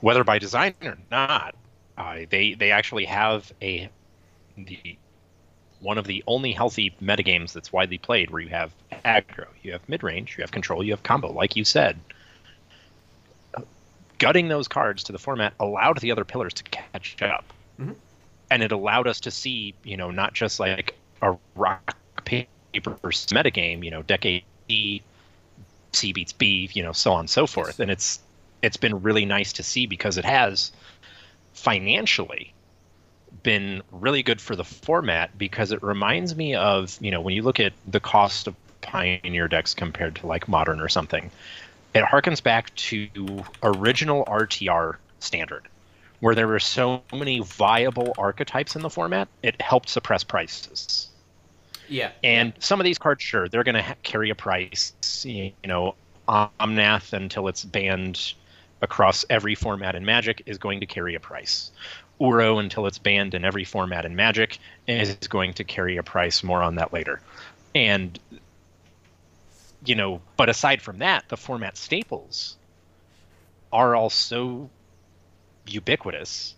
whether 0.00 0.24
by 0.24 0.38
design 0.38 0.74
or 0.82 0.98
not, 1.10 1.54
uh, 1.98 2.20
they 2.28 2.54
they 2.54 2.70
actually 2.70 3.04
have 3.06 3.52
a 3.60 3.88
the 4.56 4.96
one 5.80 5.98
of 5.98 6.06
the 6.06 6.24
only 6.26 6.52
healthy 6.52 6.94
metagames 7.02 7.52
that's 7.52 7.72
widely 7.72 7.98
played 7.98 8.30
where 8.30 8.40
you 8.40 8.48
have 8.48 8.72
aggro, 9.04 9.46
you 9.62 9.72
have 9.72 9.86
mid 9.88 10.02
range, 10.02 10.36
you 10.38 10.42
have 10.42 10.50
control, 10.52 10.82
you 10.82 10.92
have 10.92 11.02
combo, 11.02 11.30
like 11.30 11.56
you 11.56 11.64
said 11.64 11.98
gutting 14.18 14.48
those 14.48 14.68
cards 14.68 15.04
to 15.04 15.12
the 15.12 15.18
format 15.18 15.54
allowed 15.60 16.00
the 16.00 16.10
other 16.10 16.24
pillars 16.24 16.54
to 16.54 16.62
catch 16.64 17.20
up. 17.22 17.44
Mm-hmm. 17.78 17.92
And 18.50 18.62
it 18.62 18.72
allowed 18.72 19.06
us 19.06 19.20
to 19.20 19.30
see, 19.30 19.74
you 19.82 19.96
know, 19.96 20.10
not 20.10 20.32
just 20.32 20.60
like 20.60 20.94
a 21.22 21.36
rock 21.56 21.96
paper 22.74 22.98
metagame, 23.02 23.84
you 23.84 23.90
know, 23.90 24.02
decade 24.02 24.44
C 24.68 26.12
beats 26.12 26.32
B, 26.32 26.68
you 26.72 26.82
know, 26.82 26.92
so 26.92 27.12
on 27.12 27.20
and 27.20 27.30
so 27.30 27.46
forth. 27.46 27.80
And 27.80 27.90
it's 27.90 28.20
it's 28.62 28.76
been 28.76 29.02
really 29.02 29.24
nice 29.24 29.54
to 29.54 29.62
see 29.62 29.86
because 29.86 30.18
it 30.18 30.24
has 30.24 30.72
financially 31.52 32.52
been 33.42 33.82
really 33.92 34.22
good 34.22 34.40
for 34.40 34.56
the 34.56 34.64
format 34.64 35.36
because 35.36 35.70
it 35.70 35.82
reminds 35.82 36.34
me 36.34 36.54
of, 36.54 36.96
you 37.00 37.10
know, 37.10 37.20
when 37.20 37.34
you 37.34 37.42
look 37.42 37.60
at 37.60 37.72
the 37.86 38.00
cost 38.00 38.46
of 38.46 38.54
Pioneer 38.80 39.48
decks 39.48 39.74
compared 39.74 40.16
to 40.16 40.26
like 40.26 40.48
modern 40.48 40.80
or 40.80 40.88
something, 40.88 41.30
it 41.94 42.04
harkens 42.04 42.42
back 42.42 42.74
to 42.74 43.44
original 43.62 44.24
RTR 44.24 44.96
standard, 45.20 45.68
where 46.20 46.34
there 46.34 46.48
were 46.48 46.58
so 46.58 47.02
many 47.12 47.40
viable 47.40 48.14
archetypes 48.18 48.76
in 48.76 48.82
the 48.82 48.90
format, 48.90 49.28
it 49.42 49.60
helped 49.60 49.88
suppress 49.88 50.24
prices. 50.24 51.08
Yeah. 51.88 52.12
And 52.22 52.52
some 52.58 52.80
of 52.80 52.84
these 52.84 52.98
cards, 52.98 53.22
sure, 53.22 53.48
they're 53.48 53.64
going 53.64 53.74
to 53.74 53.82
ha- 53.82 53.96
carry 54.02 54.30
a 54.30 54.34
price. 54.34 54.92
You 55.24 55.52
know, 55.64 55.94
Omnath 56.28 57.12
until 57.12 57.48
it's 57.48 57.64
banned 57.64 58.34
across 58.82 59.24
every 59.30 59.54
format 59.54 59.94
in 59.94 60.04
Magic 60.04 60.42
is 60.46 60.58
going 60.58 60.80
to 60.80 60.86
carry 60.86 61.14
a 61.14 61.20
price. 61.20 61.70
Uro 62.20 62.60
until 62.60 62.86
it's 62.86 62.98
banned 62.98 63.34
in 63.34 63.44
every 63.44 63.64
format 63.64 64.04
in 64.04 64.14
Magic 64.14 64.58
is 64.86 65.14
going 65.28 65.52
to 65.54 65.64
carry 65.64 65.96
a 65.96 66.02
price. 66.02 66.42
More 66.42 66.62
on 66.62 66.76
that 66.76 66.92
later. 66.92 67.20
And 67.74 68.18
you 69.84 69.94
know, 69.94 70.20
but 70.36 70.48
aside 70.48 70.80
from 70.80 70.98
that, 70.98 71.28
the 71.28 71.36
format 71.36 71.76
staples 71.76 72.56
are 73.72 73.94
also 73.94 74.70
ubiquitous 75.66 76.54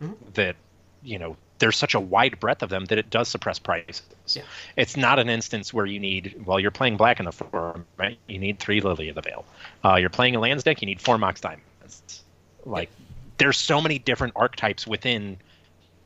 Mhm. 0.00 0.16
that 0.34 0.56
you 1.02 1.18
know 1.18 1.36
there's 1.60 1.76
such 1.76 1.94
a 1.94 2.00
wide 2.00 2.40
breadth 2.40 2.62
of 2.62 2.70
them 2.70 2.86
that 2.86 2.98
it 2.98 3.10
does 3.10 3.28
suppress 3.28 3.58
prices. 3.58 4.02
Yeah. 4.28 4.42
It's 4.76 4.96
not 4.96 5.18
an 5.18 5.28
instance 5.28 5.72
where 5.72 5.86
you 5.86 6.00
need, 6.00 6.42
well, 6.44 6.58
you're 6.58 6.70
playing 6.70 6.96
black 6.96 7.20
in 7.20 7.26
the 7.26 7.32
form, 7.32 7.86
right? 7.96 8.18
You 8.26 8.38
need 8.38 8.58
three 8.58 8.80
Lily 8.80 9.08
of 9.08 9.14
the 9.14 9.22
Veil. 9.22 9.44
Uh, 9.84 9.96
you're 9.96 10.10
playing 10.10 10.34
a 10.34 10.40
lands 10.40 10.64
deck, 10.64 10.82
you 10.82 10.86
need 10.86 11.00
four 11.00 11.18
Mox 11.18 11.40
Diamonds. 11.40 12.22
Like, 12.64 12.90
there's 13.38 13.56
so 13.56 13.80
many 13.80 13.98
different 13.98 14.32
archetypes 14.36 14.86
within, 14.86 15.38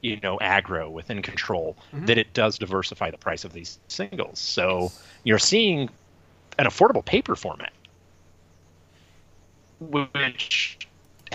you 0.03 0.19
know, 0.23 0.39
aggro, 0.39 0.91
within 0.91 1.23
control, 1.23 1.77
Mhm. 1.93 2.07
that 2.07 2.19
it 2.19 2.33
does 2.35 2.59
diversify 2.59 3.11
the 3.11 3.19
price 3.19 3.45
of 3.45 3.53
these 3.53 3.79
singles. 3.89 4.39
So 4.39 4.93
you're 5.25 5.39
seeing 5.39 5.89
an 6.59 6.67
affordable 6.67 7.05
paper 7.05 7.35
format, 7.35 7.73
which 9.81 10.79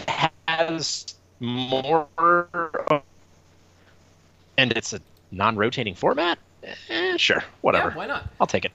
has 0.07 1.05
more 1.39 2.07
and 4.59 4.73
it's 4.73 4.93
a 4.93 4.99
non-rotating 5.31 5.95
format. 5.95 6.37
Eh, 6.89 7.17
sure, 7.17 7.43
whatever. 7.61 7.89
Yeah, 7.89 7.95
why 7.95 8.07
not? 8.07 8.29
I'll 8.41 8.47
take 8.47 8.65
it. 8.65 8.71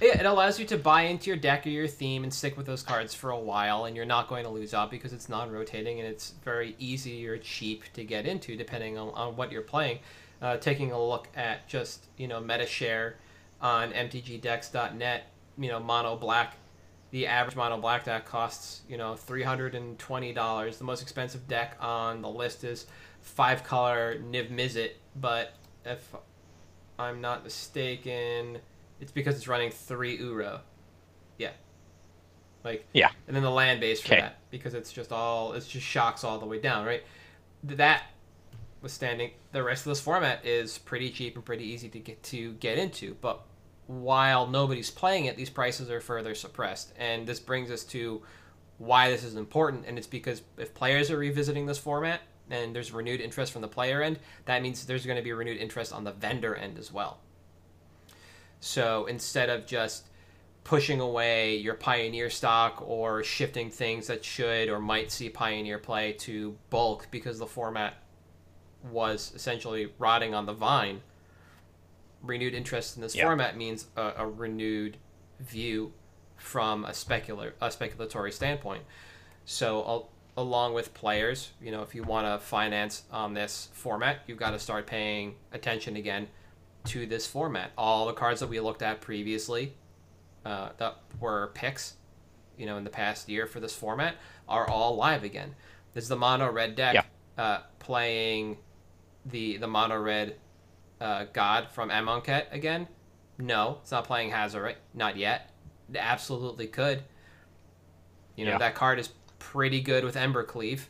Yeah, 0.00 0.18
it 0.18 0.26
allows 0.26 0.60
you 0.60 0.66
to 0.66 0.76
buy 0.76 1.02
into 1.02 1.28
your 1.28 1.36
deck 1.36 1.66
or 1.66 1.70
your 1.70 1.88
theme 1.88 2.22
and 2.22 2.32
stick 2.32 2.56
with 2.56 2.66
those 2.66 2.82
cards 2.82 3.14
for 3.14 3.30
a 3.30 3.38
while, 3.38 3.84
and 3.84 3.96
you're 3.96 4.04
not 4.04 4.28
going 4.28 4.44
to 4.44 4.50
lose 4.50 4.74
out 4.74 4.90
because 4.90 5.12
it's 5.12 5.28
non-rotating 5.28 5.98
and 5.98 6.08
it's 6.08 6.34
very 6.44 6.76
easy 6.78 7.26
or 7.26 7.38
cheap 7.38 7.84
to 7.94 8.04
get 8.04 8.26
into 8.26 8.56
depending 8.56 8.98
on, 8.98 9.10
on 9.10 9.36
what 9.36 9.50
you're 9.50 9.62
playing. 9.62 9.98
Uh, 10.40 10.56
taking 10.56 10.92
a 10.92 11.00
look 11.00 11.28
at 11.34 11.66
just 11.68 12.06
you 12.16 12.28
know 12.28 12.40
meta 12.40 12.66
share 12.66 13.16
on 13.60 13.92
mtgdecks.net, 13.92 15.26
you 15.58 15.68
know 15.68 15.80
mono 15.80 16.16
black, 16.16 16.56
the 17.10 17.26
average 17.26 17.56
mono 17.56 17.76
black 17.76 18.04
deck 18.04 18.24
costs 18.24 18.82
you 18.88 18.96
know 18.96 19.16
three 19.16 19.42
hundred 19.42 19.74
and 19.74 19.98
twenty 19.98 20.32
dollars. 20.32 20.78
The 20.78 20.84
most 20.84 21.02
expensive 21.02 21.48
deck 21.48 21.76
on 21.80 22.22
the 22.22 22.28
list 22.28 22.62
is 22.62 22.86
five 23.20 23.64
color 23.64 24.20
Niv 24.30 24.50
Mizzet, 24.50 24.92
but 25.20 25.54
if 25.84 26.14
I'm 26.98 27.20
not 27.20 27.44
mistaken, 27.44 28.58
it's 29.00 29.12
because 29.12 29.36
it's 29.36 29.48
running 29.48 29.70
three 29.70 30.18
Uro. 30.18 30.60
Yeah. 31.38 31.50
Like 32.64 32.86
Yeah. 32.92 33.10
and 33.26 33.36
then 33.36 33.42
the 33.42 33.50
land 33.50 33.80
base 33.80 34.00
for 34.00 34.08
Okay. 34.14 34.20
that 34.20 34.38
because 34.50 34.74
it's 34.74 34.92
just 34.92 35.12
all 35.12 35.52
it's 35.52 35.68
just 35.68 35.86
shocks 35.86 36.24
all 36.24 36.38
the 36.38 36.46
way 36.46 36.60
down, 36.60 36.84
right? 36.84 37.02
That 37.62 38.04
withstanding 38.80 39.32
the 39.52 39.62
rest 39.62 39.86
of 39.86 39.90
this 39.90 40.00
format 40.00 40.44
is 40.44 40.78
pretty 40.78 41.10
cheap 41.10 41.34
and 41.36 41.44
pretty 41.44 41.64
easy 41.64 41.88
to 41.88 41.98
get 41.98 42.22
to 42.24 42.52
get 42.54 42.78
into, 42.78 43.14
but 43.20 43.42
while 43.86 44.46
nobody's 44.46 44.90
playing 44.90 45.24
it, 45.24 45.36
these 45.36 45.48
prices 45.50 45.88
are 45.90 46.00
further 46.00 46.34
suppressed. 46.34 46.92
And 46.98 47.26
this 47.26 47.40
brings 47.40 47.70
us 47.70 47.84
to 47.84 48.22
why 48.76 49.10
this 49.10 49.24
is 49.24 49.34
important, 49.34 49.86
and 49.86 49.96
it's 49.96 50.06
because 50.06 50.42
if 50.58 50.74
players 50.74 51.10
are 51.10 51.16
revisiting 51.16 51.66
this 51.66 51.78
format 51.78 52.20
and 52.50 52.74
there's 52.74 52.92
renewed 52.92 53.20
interest 53.20 53.52
from 53.52 53.62
the 53.62 53.68
player 53.68 54.02
end, 54.02 54.18
that 54.46 54.62
means 54.62 54.84
there's 54.86 55.04
going 55.06 55.16
to 55.16 55.22
be 55.22 55.32
renewed 55.32 55.58
interest 55.58 55.92
on 55.92 56.04
the 56.04 56.12
vendor 56.12 56.54
end 56.54 56.78
as 56.78 56.92
well. 56.92 57.18
So 58.60 59.06
instead 59.06 59.50
of 59.50 59.66
just 59.66 60.06
pushing 60.64 61.00
away 61.00 61.56
your 61.56 61.74
Pioneer 61.74 62.28
stock 62.30 62.82
or 62.86 63.22
shifting 63.22 63.70
things 63.70 64.06
that 64.08 64.24
should 64.24 64.68
or 64.68 64.78
might 64.78 65.10
see 65.10 65.28
Pioneer 65.28 65.78
play 65.78 66.12
to 66.12 66.56
bulk 66.70 67.06
because 67.10 67.38
the 67.38 67.46
format 67.46 67.94
was 68.90 69.32
essentially 69.34 69.92
rotting 69.98 70.34
on 70.34 70.46
the 70.46 70.52
vine, 70.52 71.00
renewed 72.22 72.54
interest 72.54 72.96
in 72.96 73.02
this 73.02 73.14
Yeah. 73.14 73.24
format 73.24 73.56
means 73.56 73.86
a, 73.96 74.12
a 74.18 74.26
renewed 74.28 74.96
view 75.40 75.92
from 76.36 76.84
a 76.84 76.90
specular 76.90 77.52
a 77.60 77.68
speculatory 77.68 78.32
standpoint. 78.32 78.82
So 79.44 79.78
al- 79.84 80.10
along 80.38 80.72
with 80.72 80.94
players, 80.94 81.50
you 81.60 81.72
know, 81.72 81.82
if 81.82 81.96
you 81.96 82.04
want 82.04 82.24
to 82.24 82.38
finance 82.46 83.02
on 83.10 83.34
this 83.34 83.68
format, 83.72 84.20
you've 84.28 84.38
got 84.38 84.52
to 84.52 84.58
start 84.58 84.86
paying 84.86 85.34
attention 85.52 85.96
again 85.96 86.28
to 86.84 87.06
this 87.06 87.26
format. 87.26 87.72
All 87.76 88.06
the 88.06 88.12
cards 88.12 88.38
that 88.38 88.48
we 88.48 88.60
looked 88.60 88.80
at 88.82 89.00
previously 89.00 89.74
uh, 90.44 90.68
that 90.78 90.98
were 91.18 91.50
picks, 91.54 91.94
you 92.56 92.66
know, 92.66 92.76
in 92.76 92.84
the 92.84 92.90
past 92.90 93.28
year 93.28 93.46
for 93.48 93.58
this 93.58 93.74
format 93.74 94.14
are 94.48 94.68
all 94.70 94.94
live 94.94 95.24
again. 95.24 95.56
This 95.92 96.04
is 96.04 96.08
the 96.08 96.16
mono 96.16 96.50
red 96.52 96.76
deck 96.76 96.94
Yeah. 96.94 97.02
uh, 97.36 97.62
playing 97.80 98.58
the 99.26 99.56
the 99.56 99.66
mono 99.66 100.00
red 100.00 100.36
uh, 101.00 101.24
god 101.32 101.68
from 101.72 101.90
Amonkhet 101.90 102.52
again. 102.52 102.86
No, 103.38 103.78
it's 103.82 103.90
not 103.90 104.04
playing 104.04 104.30
Hazoret. 104.30 104.76
Not 104.94 105.16
yet. 105.16 105.50
It 105.92 105.96
absolutely 105.98 106.68
could. 106.68 107.02
You 108.36 108.44
know, 108.44 108.52
Yeah. 108.52 108.58
that 108.58 108.74
card 108.76 109.00
is 109.00 109.08
pretty 109.38 109.80
good 109.80 110.04
with 110.04 110.16
Embercleave. 110.16 110.80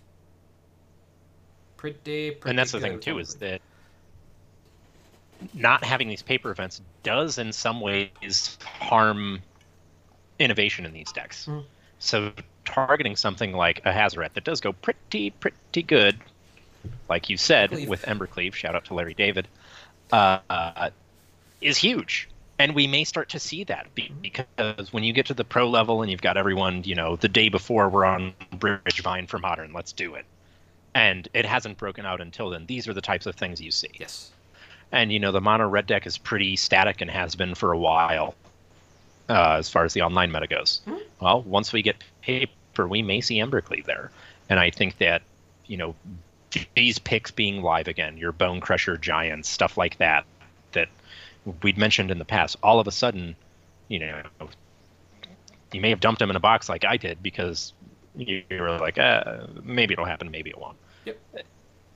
Pretty, 1.77 2.33
pretty 2.33 2.51
and 2.51 2.59
that's 2.59 2.73
the 2.73 2.81
thing 2.81 2.99
too 2.99 3.19
is 3.19 3.37
that 3.37 3.61
not 5.55 5.85
having 5.85 6.09
these 6.09 6.23
paper 6.23 6.51
events 6.51 6.81
does 7.03 7.39
in 7.39 7.53
some 7.53 7.81
ways 7.81 8.59
harm 8.65 9.41
innovation 10.39 10.85
in 10.85 10.93
these 10.93 11.13
decks. 11.13 11.47
Mhm. 11.47 11.65
So 12.01 12.33
targeting 12.65 13.17
something 13.17 13.53
like 13.53 13.79
a 13.85 13.93
Hazoret 13.93 14.33
that 14.35 14.45
does 14.45 14.61
go 14.61 14.73
pretty 14.73 15.31
pretty 15.31 15.83
good, 15.83 16.19
like 17.09 17.29
you 17.31 17.37
said 17.37 17.71
Cleave. 17.71 17.89
with 17.89 18.03
Embercleave, 18.03 18.55
shout 18.55 18.75
out 18.75 18.85
to 18.87 18.95
Larry 18.95 19.15
David, 19.15 19.49
uh, 20.13 20.41
uh, 20.51 20.91
is 21.61 21.77
huge. 21.77 22.29
And 22.59 22.75
we 22.75 22.87
may 22.89 23.05
start 23.05 23.29
to 23.31 23.39
see 23.39 23.65
that 23.65 23.87
because 23.95 24.93
when 24.93 25.05
you 25.05 25.13
get 25.13 25.27
to 25.27 25.35
the 25.35 25.45
pro 25.45 25.69
level 25.69 26.03
and 26.03 26.11
you've 26.11 26.23
got 26.23 26.37
everyone, 26.37 26.83
you 26.85 26.95
know, 26.97 27.15
the 27.17 27.29
day 27.29 27.49
before 27.49 27.89
we're 27.89 28.05
on 28.05 28.35
Bridgevine 28.57 29.29
for 29.29 29.39
Modern, 29.39 29.73
let's 29.73 29.93
do 29.93 30.17
it. 30.17 30.25
And 30.95 31.29
it 31.35 31.45
hasn't 31.47 31.79
broken 31.79 32.05
out 32.05 32.21
until 32.21 32.51
then. 32.51 32.67
These 32.67 32.89
are 32.89 32.95
the 32.95 33.01
types 33.01 33.27
of 33.27 33.37
things 33.37 33.61
you 33.61 33.71
see. 33.71 33.91
Yes. 33.95 34.33
And 34.91 35.13
you 35.13 35.21
know, 35.21 35.31
the 35.31 35.41
mono 35.41 35.69
red 35.69 35.87
deck 35.87 36.07
is 36.07 36.19
pretty 36.19 36.57
static 36.57 37.01
and 37.01 37.11
has 37.11 37.37
been 37.37 37.55
for 37.55 37.73
a 37.73 37.79
while, 37.79 38.35
uh, 39.29 39.57
as 39.59 39.69
far 39.69 39.85
as 39.85 39.93
the 39.93 40.03
online 40.03 40.33
meta 40.33 40.47
goes. 40.47 40.81
Mhm. 40.87 41.01
Well, 41.21 41.43
once 41.43 41.73
we 41.73 41.83
get 41.83 42.03
paper, 42.23 42.89
we 42.89 43.03
may 43.03 43.21
see 43.21 43.37
Embercleave 43.37 43.85
there, 43.85 44.11
and 44.49 44.59
I 44.59 44.71
think 44.71 44.99
that 44.99 45.23
you 45.67 45.77
know 45.77 45.95
these 46.75 46.99
picks 46.99 47.31
being 47.31 47.63
live 47.63 47.87
again, 47.87 48.17
your 48.17 48.33
Bonecrusher 48.33 48.99
Giants, 48.99 49.49
stuff 49.49 49.77
like 49.77 49.99
that, 49.99 50.25
that 50.73 50.89
we'd 51.63 51.79
mentioned 51.79 52.11
in 52.11 52.19
the 52.19 52.25
past, 52.25 52.57
all 52.63 52.81
of 52.81 52.87
a 52.87 52.93
sudden, 52.93 53.37
you 53.89 53.99
know, 53.99 54.23
you 55.73 55.81
may 55.81 55.91
have 55.91 56.01
dumped 56.01 56.19
them 56.19 56.31
in 56.31 56.37
a 56.37 56.41
box 56.41 56.69
like 56.69 56.85
I 56.85 56.97
did 56.97 57.23
because 57.23 57.73
you 58.17 58.43
were 58.51 58.79
like, 58.79 58.99
uh, 58.99 59.47
maybe 59.63 59.93
it'll 59.93 60.05
happen, 60.05 60.31
maybe 60.31 60.51
it 60.51 60.59
won't. 60.59 60.77
Yep. 61.05 61.19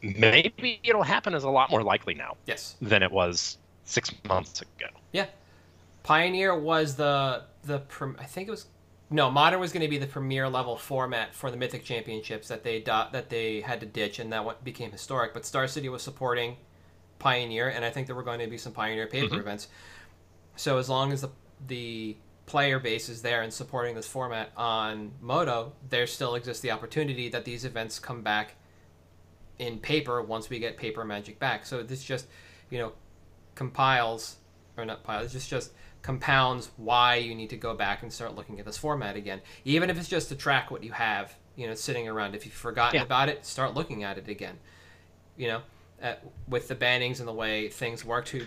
Maybe 0.02 0.80
it'll 0.82 1.02
happen 1.02 1.34
is 1.34 1.44
a 1.44 1.50
lot 1.50 1.70
more 1.70 1.82
likely 1.82 2.14
now 2.14 2.36
Yes. 2.46 2.76
than 2.82 3.02
it 3.02 3.12
was 3.12 3.58
six 3.84 4.10
months 4.28 4.60
ago. 4.62 4.88
Yeah. 5.12 5.26
Pioneer 6.02 6.58
was 6.58 6.96
the 6.96 7.44
the 7.64 7.80
I 8.18 8.24
think 8.24 8.48
it 8.48 8.50
was 8.50 8.66
no 9.10 9.30
modern 9.30 9.60
was 9.60 9.72
going 9.72 9.82
to 9.82 9.88
be 9.88 9.98
the 9.98 10.06
premier 10.06 10.48
level 10.48 10.76
format 10.76 11.34
for 11.34 11.50
the 11.50 11.56
Mythic 11.56 11.84
Championships 11.84 12.48
that 12.48 12.64
they 12.64 12.78
do- 12.80 13.06
that 13.12 13.28
they 13.30 13.60
had 13.60 13.78
to 13.80 13.86
ditch 13.86 14.18
and 14.18 14.32
that 14.32 14.64
became 14.64 14.90
historic. 14.90 15.32
But 15.32 15.46
Star 15.46 15.68
City 15.68 15.88
was 15.88 16.02
supporting 16.02 16.56
Pioneer, 17.22 17.68
and 17.68 17.84
I 17.84 17.90
think 17.90 18.06
there 18.08 18.16
were 18.16 18.24
going 18.24 18.40
to 18.40 18.48
be 18.48 18.58
some 18.58 18.72
Pioneer 18.72 19.06
paper 19.06 19.36
Mhm. 19.36 19.40
events. 19.40 19.68
So 20.56 20.78
as 20.78 20.88
long 20.88 21.12
as 21.12 21.20
the 21.22 21.30
the 21.68 22.16
player 22.46 22.80
base 22.80 23.08
is 23.08 23.22
there 23.22 23.40
and 23.42 23.54
supporting 23.54 23.94
this 23.94 24.08
format 24.08 24.50
on 24.56 25.12
Moto, 25.20 25.72
there 25.88 26.08
still 26.08 26.34
exists 26.34 26.60
the 26.60 26.72
opportunity 26.72 27.28
that 27.28 27.44
these 27.44 27.64
events 27.64 28.00
come 28.00 28.20
back 28.22 28.56
in 29.60 29.78
paper 29.78 30.20
once 30.20 30.50
we 30.50 30.58
get 30.58 30.76
paper 30.76 31.04
magic 31.04 31.38
back. 31.38 31.64
So 31.64 31.84
this 31.84 32.02
just, 32.02 32.26
you 32.68 32.80
know, 32.80 32.94
compiles 33.54 34.38
or 34.76 34.84
not 34.84 35.04
piles, 35.04 35.32
just 35.32 35.48
just 35.48 35.70
compounds 36.02 36.70
why 36.76 37.14
you 37.14 37.32
need 37.32 37.50
to 37.50 37.56
go 37.56 37.74
back 37.74 38.02
and 38.02 38.12
start 38.12 38.34
looking 38.34 38.58
at 38.58 38.66
this 38.66 38.76
format 38.76 39.14
again. 39.14 39.40
Even 39.64 39.88
if 39.88 39.96
it's 39.96 40.08
just 40.08 40.28
to 40.30 40.34
track 40.34 40.68
what 40.72 40.82
you 40.82 40.90
have, 40.90 41.36
you 41.54 41.68
know, 41.68 41.74
sitting 41.74 42.08
around. 42.08 42.34
If 42.34 42.44
you've 42.44 42.54
forgotten 42.54 42.96
Yeah. 42.98 43.04
about 43.04 43.28
it, 43.28 43.46
start 43.46 43.74
looking 43.74 44.02
at 44.02 44.18
it 44.18 44.26
again. 44.28 44.58
You 45.36 45.46
know, 45.46 45.62
uh, 46.02 46.14
with 46.48 46.68
the 46.68 46.74
bannings 46.74 47.18
and 47.20 47.28
the 47.28 47.32
way 47.32 47.68
things 47.68 48.04
work, 48.04 48.28
who, 48.28 48.42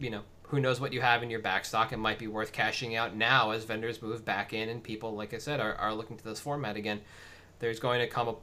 you 0.00 0.10
know, 0.10 0.22
who 0.44 0.60
knows 0.60 0.80
what 0.80 0.92
you 0.92 1.00
have 1.00 1.22
in 1.22 1.30
your 1.30 1.40
backstock? 1.40 1.92
It 1.92 1.98
might 1.98 2.18
be 2.18 2.26
worth 2.26 2.52
cashing 2.52 2.96
out 2.96 3.14
now 3.16 3.50
as 3.50 3.64
vendors 3.64 4.00
move 4.02 4.24
back 4.24 4.52
in 4.52 4.68
and 4.68 4.82
people, 4.82 5.14
like 5.14 5.32
I 5.34 5.38
said, 5.38 5.60
are, 5.60 5.74
are 5.74 5.94
looking 5.94 6.16
to 6.16 6.24
this 6.24 6.40
format 6.40 6.76
again. 6.76 7.00
There's 7.58 7.80
going 7.80 8.00
to 8.00 8.06
come 8.06 8.28
a 8.28 8.34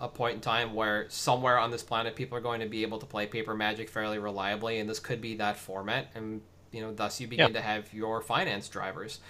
a 0.00 0.08
point 0.08 0.34
in 0.34 0.40
time 0.40 0.74
where 0.74 1.06
somewhere 1.08 1.56
on 1.56 1.70
this 1.70 1.84
planet 1.84 2.16
people 2.16 2.36
are 2.36 2.40
going 2.40 2.60
to 2.60 2.66
be 2.66 2.82
able 2.82 2.98
to 2.98 3.06
play 3.06 3.26
paper 3.28 3.54
magic 3.54 3.88
fairly 3.88 4.18
reliably 4.18 4.80
and 4.80 4.90
this 4.90 4.98
could 4.98 5.20
be 5.20 5.36
that 5.36 5.56
format 5.56 6.08
and 6.16 6.40
you 6.72 6.80
know, 6.80 6.92
thus 6.92 7.20
you 7.20 7.28
begin 7.28 7.46
Yeah. 7.52 7.60
to 7.60 7.62
have 7.62 7.94
your 7.94 8.20
finance 8.20 8.68
drivers, 8.68 9.20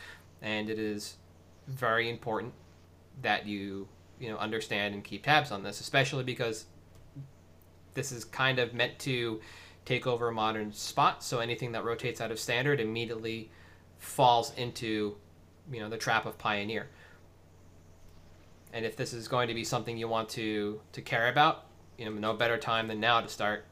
and 0.41 0.71
it 0.71 0.79
is 0.79 1.19
very 1.69 2.09
important 2.09 2.55
that 3.21 3.47
you 3.47 3.87
you 4.19 4.31
know 4.31 4.39
understand 4.39 4.95
and 4.95 5.05
keep 5.05 5.25
tabs 5.25 5.53
on 5.53 5.63
this, 5.63 5.81
especially 5.81 6.25
because 6.25 6.65
this 7.95 8.13
is 8.13 8.25
kind 8.25 8.59
of 8.59 8.75
meant 8.75 8.99
to 9.01 9.41
take 9.85 10.07
over 10.07 10.29
a 10.29 10.33
modern 10.33 10.73
spot. 10.73 11.23
So 11.23 11.41
anything 11.41 11.73
that 11.73 11.85
rotates 11.85 12.21
out 12.21 12.31
of 12.31 12.39
standard 12.39 12.81
immediately 12.81 13.51
falls 13.99 14.55
into 14.57 15.17
you 15.73 15.81
know 15.81 15.89
the 15.89 15.97
trap 15.97 16.27
of 16.27 16.39
pioneer. 16.39 16.89
And 18.73 18.85
if 18.85 18.97
this 18.97 19.13
is 19.13 19.29
going 19.29 19.49
to 19.49 19.55
be 19.55 19.65
something 19.65 19.97
you 19.97 20.09
want 20.09 20.29
to 20.31 20.81
to 20.93 21.03
care 21.03 21.29
about, 21.29 21.67
you 21.99 22.05
know, 22.05 22.13
no 22.13 22.35
better 22.35 22.59
time 22.59 22.89
than 22.89 23.01
now 23.01 23.21
to 23.21 23.29
start 23.29 23.65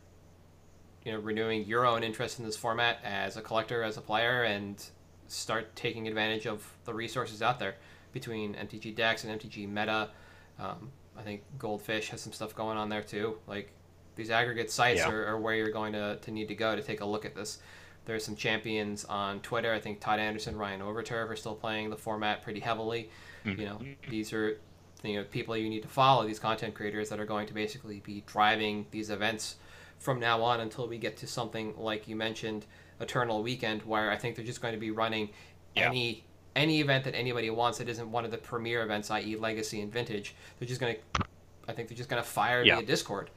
you 1.05 1.13
know 1.13 1.19
renewing 1.19 1.65
your 1.67 1.85
own 1.87 2.03
interest 2.03 2.39
in 2.39 2.45
this 2.45 2.57
format 2.57 2.99
as 3.05 3.37
a 3.37 3.43
collector, 3.43 3.83
as 3.83 3.97
a 3.97 4.01
player, 4.01 4.45
and 4.45 4.85
start 5.27 5.75
taking 5.75 6.07
advantage 6.09 6.47
of 6.47 6.73
the 6.85 6.95
resources 6.95 7.43
out 7.43 7.59
there 7.59 7.77
between 8.13 8.55
MTG 8.55 8.95
Decks 8.95 9.25
and 9.25 9.41
MTG 9.41 9.69
Meta. 9.69 10.11
Um, 10.59 10.91
I 11.17 11.23
think 11.23 11.43
Goldfish 11.59 12.11
has 12.11 12.21
some 12.21 12.33
stuff 12.33 12.55
going 12.55 12.79
on 12.79 12.89
there 12.89 13.03
too. 13.03 13.39
Like 13.47 13.73
these 14.17 14.31
aggregate 14.31 14.71
sites 14.71 15.01
Yeah. 15.01 15.11
are, 15.11 15.27
are 15.27 15.39
where 15.41 15.55
you're 15.55 15.71
going 15.71 15.93
to, 15.95 16.17
to 16.21 16.31
need 16.31 16.49
to 16.49 16.55
go 16.55 16.75
to 16.77 16.83
take 16.83 17.01
a 17.01 17.05
look 17.05 17.25
at 17.25 17.35
this. 17.35 17.59
There's 18.05 18.25
some 18.25 18.35
champions 18.37 19.05
on 19.05 19.41
Twitter. 19.41 19.73
I 19.73 19.79
think 19.81 20.01
Todd 20.01 20.19
Anderson, 20.19 20.57
Ryan 20.57 20.81
Overturf 20.81 21.31
are 21.31 21.37
still 21.37 21.55
playing 21.55 21.91
the 21.91 21.97
format 21.97 22.43
pretty 22.43 22.61
heavily. 22.61 23.11
Mm-hmm. 23.45 23.61
You 23.61 23.67
know, 23.67 23.81
these 24.11 24.33
are 24.33 24.59
you 25.05 25.17
know 25.17 25.25
people 25.25 25.57
you 25.57 25.69
need 25.69 25.83
to 25.83 25.89
follow. 25.89 26.27
These 26.27 26.39
content 26.41 26.75
creators 26.75 27.09
that 27.11 27.21
are 27.21 27.25
going 27.27 27.47
to 27.47 27.55
basically 27.55 28.01
be 28.01 28.23
driving 28.27 28.87
these 28.91 29.11
events 29.11 29.57
from 29.99 30.19
now 30.19 30.43
on 30.43 30.61
until 30.61 30.89
we 30.89 30.99
get 30.99 31.17
to 31.19 31.27
something 31.29 31.75
like 31.77 32.09
you 32.09 32.17
mentioned, 32.17 32.67
Eternal 33.01 33.41
Weekend, 33.43 33.83
where 33.83 34.11
I 34.11 34.17
think 34.17 34.35
they're 34.35 34.45
just 34.45 34.61
going 34.61 34.75
to 34.75 34.81
be 34.81 34.91
running 34.91 35.31
Yeah. 35.77 35.89
any 35.89 36.25
any 36.57 36.81
event 36.81 37.05
that 37.05 37.15
anybody 37.15 37.51
wants 37.51 37.79
that 37.79 37.89
isn't 37.89 38.11
one 38.11 38.25
of 38.25 38.31
the 38.33 38.37
premier 38.39 38.83
events, 38.83 39.11
i.e., 39.13 39.37
Legacy 39.37 39.81
and 39.81 39.91
Vintage. 39.93 40.35
They're 40.59 40.69
just 40.69 40.81
going 40.81 40.97
to, 40.97 41.23
I 41.69 41.73
think 41.73 41.89
they're 41.89 41.97
just 41.97 42.11
going 42.11 42.23
to 42.23 42.29
fire 42.29 42.63
Yeah. 42.63 42.77
via 42.77 42.85
Discord. 42.85 43.31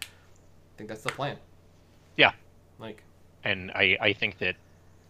I 0.75 0.77
think 0.77 0.89
that's 0.89 1.03
the 1.03 1.09
plan. 1.09 1.37
Yeah. 2.17 2.31
Like, 2.79 3.01
and 3.43 3.71
I, 3.71 3.97
I 4.01 4.13
think 4.13 4.39
that 4.39 4.55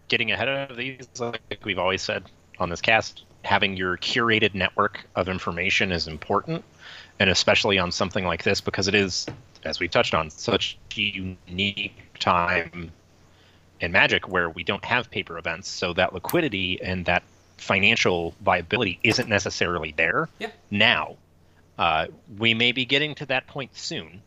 getting 0.07 0.31
ahead 0.31 0.47
of 0.47 0.77
these, 0.77 1.07
like 1.19 1.41
we've 1.63 1.79
always 1.79 2.03
said 2.03 2.23
on 2.59 2.69
this 2.69 2.81
cast, 2.81 3.23
having 3.43 3.75
your 3.75 3.97
curated 3.97 4.53
network 4.53 5.05
of 5.15 5.27
information 5.27 5.91
is 5.91 6.07
important, 6.07 6.63
and 7.19 7.29
especially 7.29 7.79
on 7.79 7.91
something 7.91 8.25
like 8.25 8.43
this 8.43 8.61
because 8.61 8.87
it 8.87 8.93
is, 8.93 9.25
as 9.63 9.79
we've 9.79 9.89
touched 9.89 10.13
on, 10.13 10.29
such 10.29 10.77
a 10.95 11.01
unique 11.01 11.95
time 12.19 12.91
in 13.79 13.91
Magic 13.91 14.27
where 14.27 14.49
we 14.49 14.63
don't 14.63 14.85
have 14.85 15.09
paper 15.09 15.37
events, 15.37 15.67
so 15.67 15.93
that 15.93 16.13
liquidity 16.13 16.79
and 16.81 17.05
that 17.05 17.23
financial 17.57 18.35
viability 18.41 18.99
isn't 19.03 19.29
necessarily 19.29 19.93
there 19.97 20.29
Yeah. 20.39 20.51
now. 20.69 21.15
Uh, 21.77 22.07
we 22.37 22.53
may 22.53 22.71
be 22.71 22.85
getting 22.85 23.15
to 23.15 23.25
that 23.27 23.47
point 23.47 23.75
soon. 23.75 24.21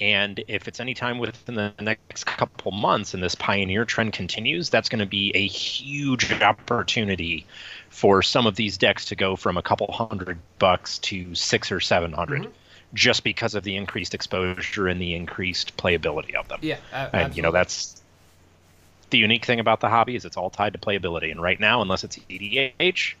And 0.00 0.42
if 0.48 0.66
it's 0.66 0.80
any 0.80 0.92
time 0.94 1.18
within 1.18 1.54
the 1.54 1.72
next 1.80 2.24
couple 2.24 2.72
months 2.72 3.14
and 3.14 3.22
this 3.22 3.34
pioneer 3.36 3.84
trend 3.84 4.12
continues, 4.12 4.68
that's 4.68 4.88
going 4.88 4.98
to 4.98 5.06
be 5.06 5.30
a 5.34 5.46
huge 5.46 6.32
opportunity 6.42 7.46
for 7.90 8.22
some 8.22 8.46
of 8.46 8.56
these 8.56 8.76
decks 8.76 9.04
to 9.06 9.16
go 9.16 9.36
from 9.36 9.56
a 9.56 9.62
couple 9.62 9.90
hundred 9.92 10.38
bucks 10.58 10.98
to 10.98 11.34
six 11.34 11.70
or 11.70 11.78
seven 11.80 12.12
hundred, 12.12 12.42
Mhm. 12.42 12.50
just 12.92 13.22
because 13.22 13.54
of 13.54 13.62
the 13.62 13.76
increased 13.76 14.14
exposure 14.14 14.88
and 14.88 15.00
the 15.00 15.14
increased 15.14 15.76
playability 15.76 16.34
of 16.34 16.48
them. 16.48 16.58
yeah, 16.62 16.78
a- 16.92 17.14
and 17.14 17.36
you 17.36 17.42
know 17.42 17.52
that's 17.52 18.02
the 19.10 19.18
unique 19.18 19.44
thing 19.44 19.60
about 19.60 19.78
the 19.78 19.88
hobby 19.88 20.16
is 20.16 20.24
it's 20.24 20.36
all 20.36 20.50
tied 20.50 20.72
to 20.72 20.78
playability. 20.80 21.30
And 21.30 21.40
right 21.40 21.60
now, 21.60 21.82
unless 21.82 22.02
it's 22.02 22.18
EDH, 22.28 23.14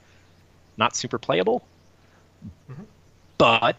not 0.76 0.96
super 0.96 1.18
playable. 1.20 1.62
Mhm. 2.68 2.84
But 3.38 3.76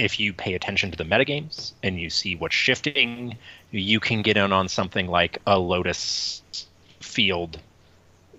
if 0.00 0.18
you 0.18 0.32
pay 0.32 0.54
attention 0.54 0.90
to 0.90 0.96
the 0.96 1.04
metagames 1.04 1.72
and 1.82 2.00
you 2.00 2.08
see 2.08 2.34
what's 2.34 2.54
shifting, 2.54 3.36
you 3.70 4.00
can 4.00 4.22
get 4.22 4.36
in 4.36 4.50
on 4.52 4.68
something 4.68 5.06
like 5.06 5.38
a 5.46 5.58
Lotus 5.58 6.42
Field 7.00 7.60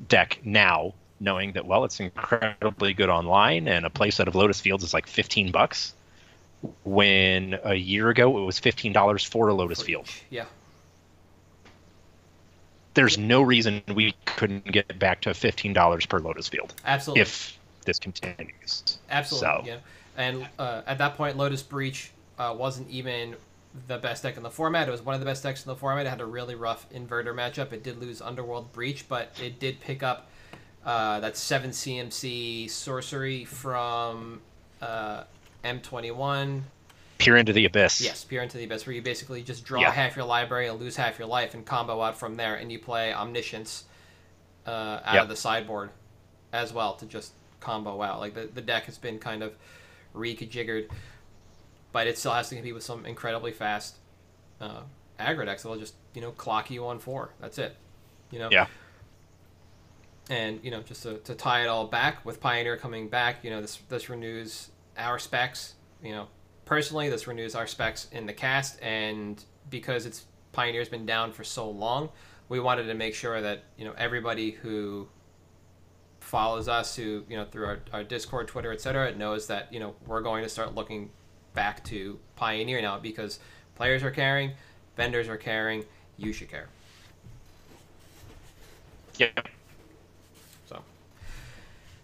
deck 0.07 0.39
now, 0.43 0.93
knowing 1.19 1.51
that 1.53 1.65
well, 1.65 1.83
it's 1.83 1.99
incredibly 1.99 2.93
good 2.93 3.09
online, 3.09 3.67
and 3.67 3.85
a 3.85 3.89
playset 3.89 4.27
of 4.27 4.33
Lotus 4.35 4.59
Fields 4.59 4.83
is 4.83 4.93
like 4.93 5.05
fifteen 5.07 5.51
bucks. 5.51 5.93
When 6.83 7.57
a 7.63 7.73
year 7.75 8.09
ago 8.09 8.37
it 8.41 8.45
was 8.45 8.59
fifteen 8.59 8.93
dollars 8.93 9.23
for 9.23 9.47
a 9.47 9.53
Lotus 9.53 9.81
Field. 9.81 10.07
Yeah, 10.29 10.45
There's 12.93 13.17
no 13.17 13.41
reason 13.41 13.81
we 13.93 14.13
couldn't 14.25 14.65
get 14.71 14.99
back 14.99 15.21
to 15.21 15.33
fifteen 15.33 15.73
dollars 15.73 16.05
per 16.05 16.19
Lotus 16.19 16.47
Field 16.49 16.73
absolutely. 16.85 17.21
if 17.21 17.57
this 17.85 17.99
continues. 17.99 18.97
Absolutely. 19.09 19.47
So- 19.47 19.63
Yeah. 19.65 19.77
And 20.17 20.47
uh, 20.59 20.81
at 20.85 20.97
that 20.97 21.15
point, 21.15 21.37
Lotus 21.37 21.63
Breach 21.63 22.11
uh, 22.37 22.53
wasn't 22.57 22.89
even 22.89 23.35
the 23.87 23.97
best 23.97 24.23
deck 24.23 24.35
in 24.37 24.43
the 24.43 24.49
format. 24.51 24.87
It 24.87 24.91
was 24.91 25.01
one 25.01 25.15
of 25.15 25.21
the 25.21 25.25
best 25.25 25.43
decks 25.43 25.63
in 25.65 25.69
the 25.69 25.75
format. 25.75 26.05
It 26.05 26.09
had 26.09 26.21
a 26.21 26.25
really 26.25 26.55
rough 26.55 26.89
inverter 26.93 27.33
matchup. 27.33 27.71
It 27.71 27.83
did 27.83 27.99
lose 28.01 28.21
Underworld 28.21 28.71
Breach, 28.73 29.07
but 29.07 29.31
it 29.41 29.59
did 29.59 29.79
pick 29.79 30.03
up 30.03 30.29
uh, 30.85 31.19
that 31.21 31.37
7 31.37 31.71
CMC 31.71 32.69
sorcery 32.69 33.45
from 33.45 34.41
uh, 34.81 35.23
M21. 35.63 36.61
Peer 37.17 37.37
into 37.37 37.53
the 37.53 37.65
abyss. 37.65 38.01
Yes, 38.01 38.23
Peer 38.23 38.41
into 38.41 38.57
the 38.57 38.63
Abyss, 38.63 38.87
where 38.87 38.95
you 38.95 39.01
basically 39.01 39.43
just 39.43 39.63
draw 39.63 39.79
Yeah. 39.81 39.91
half 39.91 40.15
your 40.15 40.25
library 40.25 40.67
and 40.67 40.79
lose 40.79 40.95
half 40.95 41.19
your 41.19 41.27
life 41.27 41.53
and 41.53 41.63
combo 41.65 42.01
out 42.01 42.17
from 42.17 42.35
there, 42.35 42.55
and 42.55 42.71
you 42.71 42.79
play 42.79 43.13
Omniscience 43.13 43.83
uh, 44.65 45.01
out 45.05 45.13
Yep. 45.13 45.23
of 45.23 45.29
the 45.29 45.35
sideboard 45.35 45.91
as 46.51 46.73
well 46.73 46.95
to 46.95 47.05
just 47.05 47.33
combo 47.59 48.01
out. 48.01 48.19
Like 48.19 48.33
the, 48.33 48.49
the 48.53 48.61
deck 48.61 48.85
has 48.85 48.97
been 48.97 49.19
kind 49.19 49.43
of 49.43 49.53
rekajiggered, 50.15 50.89
but 51.91 52.07
it 52.07 52.17
still 52.17 52.33
has 52.33 52.49
to 52.49 52.55
compete 52.55 52.73
with 52.73 52.83
some 52.83 53.05
incredibly 53.05 53.51
fast 53.51 53.97
uh, 54.59 54.81
aggro 55.19 55.45
decks 55.45 55.63
that'll 55.63 55.77
just 55.77 55.95
you 56.13 56.21
know 56.21 56.31
clock 56.31 56.71
you 56.71 56.85
on 56.85 56.99
four. 56.99 57.33
That's 57.39 57.57
it. 57.57 57.75
You 58.29 58.39
know. 58.39 58.49
Yeah. 58.51 58.67
And 60.29 60.59
you 60.63 60.71
know, 60.71 60.81
just 60.81 61.03
to, 61.03 61.17
to 61.19 61.35
tie 61.35 61.63
it 61.63 61.67
all 61.67 61.87
back 61.87 62.25
with 62.25 62.39
Pioneer 62.39 62.77
coming 62.77 63.09
back, 63.09 63.43
you 63.43 63.49
know, 63.49 63.61
this 63.61 63.77
this 63.89 64.09
renews 64.09 64.69
our 64.97 65.19
specs. 65.19 65.73
You 66.03 66.11
know, 66.11 66.27
personally, 66.65 67.09
this 67.09 67.27
renews 67.27 67.55
our 67.55 67.67
specs 67.67 68.07
in 68.11 68.25
the 68.25 68.33
cast, 68.33 68.81
and 68.81 69.43
because 69.69 70.05
it's 70.05 70.25
Pioneer's 70.51 70.89
been 70.89 71.05
down 71.05 71.33
for 71.33 71.43
so 71.43 71.69
long, 71.69 72.09
we 72.49 72.59
wanted 72.59 72.83
to 72.83 72.93
make 72.93 73.15
sure 73.15 73.41
that 73.41 73.63
you 73.77 73.85
know 73.85 73.93
everybody 73.97 74.51
who 74.51 75.07
follows 76.31 76.69
us, 76.69 76.95
who 76.95 77.25
you 77.29 77.35
know 77.35 77.43
through 77.43 77.65
our, 77.65 77.79
our 77.91 78.03
Discord, 78.05 78.47
Twitter, 78.47 78.71
etc., 78.71 79.09
It 79.09 79.17
knows 79.17 79.47
that 79.47 79.71
you 79.71 79.81
know 79.81 79.93
we're 80.07 80.21
going 80.21 80.43
to 80.43 80.49
start 80.49 80.73
looking 80.73 81.09
back 81.53 81.83
to 81.85 82.17
Pioneer 82.37 82.81
now 82.81 82.97
because 82.97 83.39
players 83.75 84.01
are 84.01 84.11
caring, 84.11 84.53
vendors 84.95 85.27
are 85.27 85.35
caring, 85.35 85.83
you 86.17 86.31
should 86.31 86.49
care. 86.49 86.69
Yep. 89.17 89.49
So, 90.69 90.81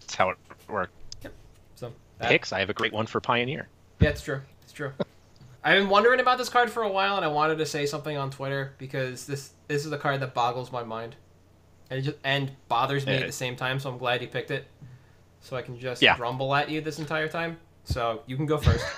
That's 0.00 0.14
how 0.14 0.28
it 0.28 0.36
works. 0.68 0.92
Yep. 1.22 1.32
So 1.74 1.92
that- 2.18 2.28
Picks. 2.28 2.52
I 2.52 2.60
have 2.60 2.68
a 2.68 2.74
great 2.74 2.92
one 2.92 3.06
for 3.06 3.22
Pioneer. 3.22 3.66
Yeah, 3.98 4.10
it's 4.10 4.20
true. 4.20 4.42
It's 4.62 4.72
true. 4.74 4.92
I've 5.64 5.78
been 5.78 5.88
wondering 5.88 6.20
about 6.20 6.36
this 6.36 6.50
card 6.50 6.70
for 6.70 6.82
a 6.82 6.88
while, 6.88 7.16
and 7.16 7.24
I 7.24 7.28
wanted 7.28 7.56
to 7.58 7.66
say 7.66 7.86
something 7.86 8.16
on 8.16 8.30
Twitter 8.30 8.74
because 8.76 9.26
this 9.26 9.54
this 9.68 9.86
is 9.86 9.92
a 9.92 9.98
card 9.98 10.20
that 10.20 10.34
boggles 10.34 10.70
my 10.70 10.84
mind, 10.84 11.16
and 11.90 11.98
it 12.00 12.02
just 12.02 12.16
and 12.24 12.50
bothers 12.68 13.06
me 13.06 13.12
Yeah. 13.14 13.20
at 13.20 13.26
the 13.26 13.32
same 13.32 13.56
time. 13.56 13.78
So 13.80 13.90
I'm 13.90 13.98
glad 13.98 14.20
you 14.22 14.28
picked 14.28 14.50
it, 14.50 14.66
so 15.40 15.56
I 15.56 15.62
can 15.62 15.78
just 15.78 16.02
Yeah. 16.02 16.16
grumble 16.16 16.54
at 16.54 16.68
you 16.70 16.80
this 16.80 16.98
entire 16.98 17.28
time. 17.28 17.58
So 17.84 18.22
you 18.26 18.36
can 18.36 18.46
go 18.46 18.58
first. 18.58 18.84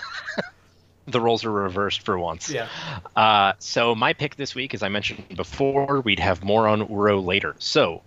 The 1.07 1.20
roles 1.20 1.44
are 1.44 1.50
reversed 1.50 2.03
for 2.03 2.18
once. 2.20 2.48
yeah. 2.50 2.68
Uh, 3.16 3.55
so 3.59 3.96
my 3.96 4.12
pick 4.12 4.37
this 4.37 4.55
week, 4.55 4.74
as 4.74 4.83
I 4.85 4.88
mentioned 4.88 5.24
before, 5.35 6.03
we'd 6.03 6.20
have 6.20 6.44
more 6.44 6.68
on 6.68 6.87
Uro 6.87 7.24
later. 7.24 7.57
So, 7.59 8.03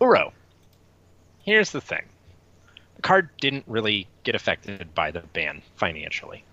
Uro. 0.00 0.30
Here's 1.42 1.72
the 1.72 1.80
thing. 1.80 2.02
The 2.96 3.02
card 3.02 3.28
didn't 3.40 3.64
really 3.66 4.06
get 4.22 4.36
affected 4.36 4.94
by 4.94 5.10
the 5.10 5.20
ban 5.32 5.62
financially. 5.76 6.44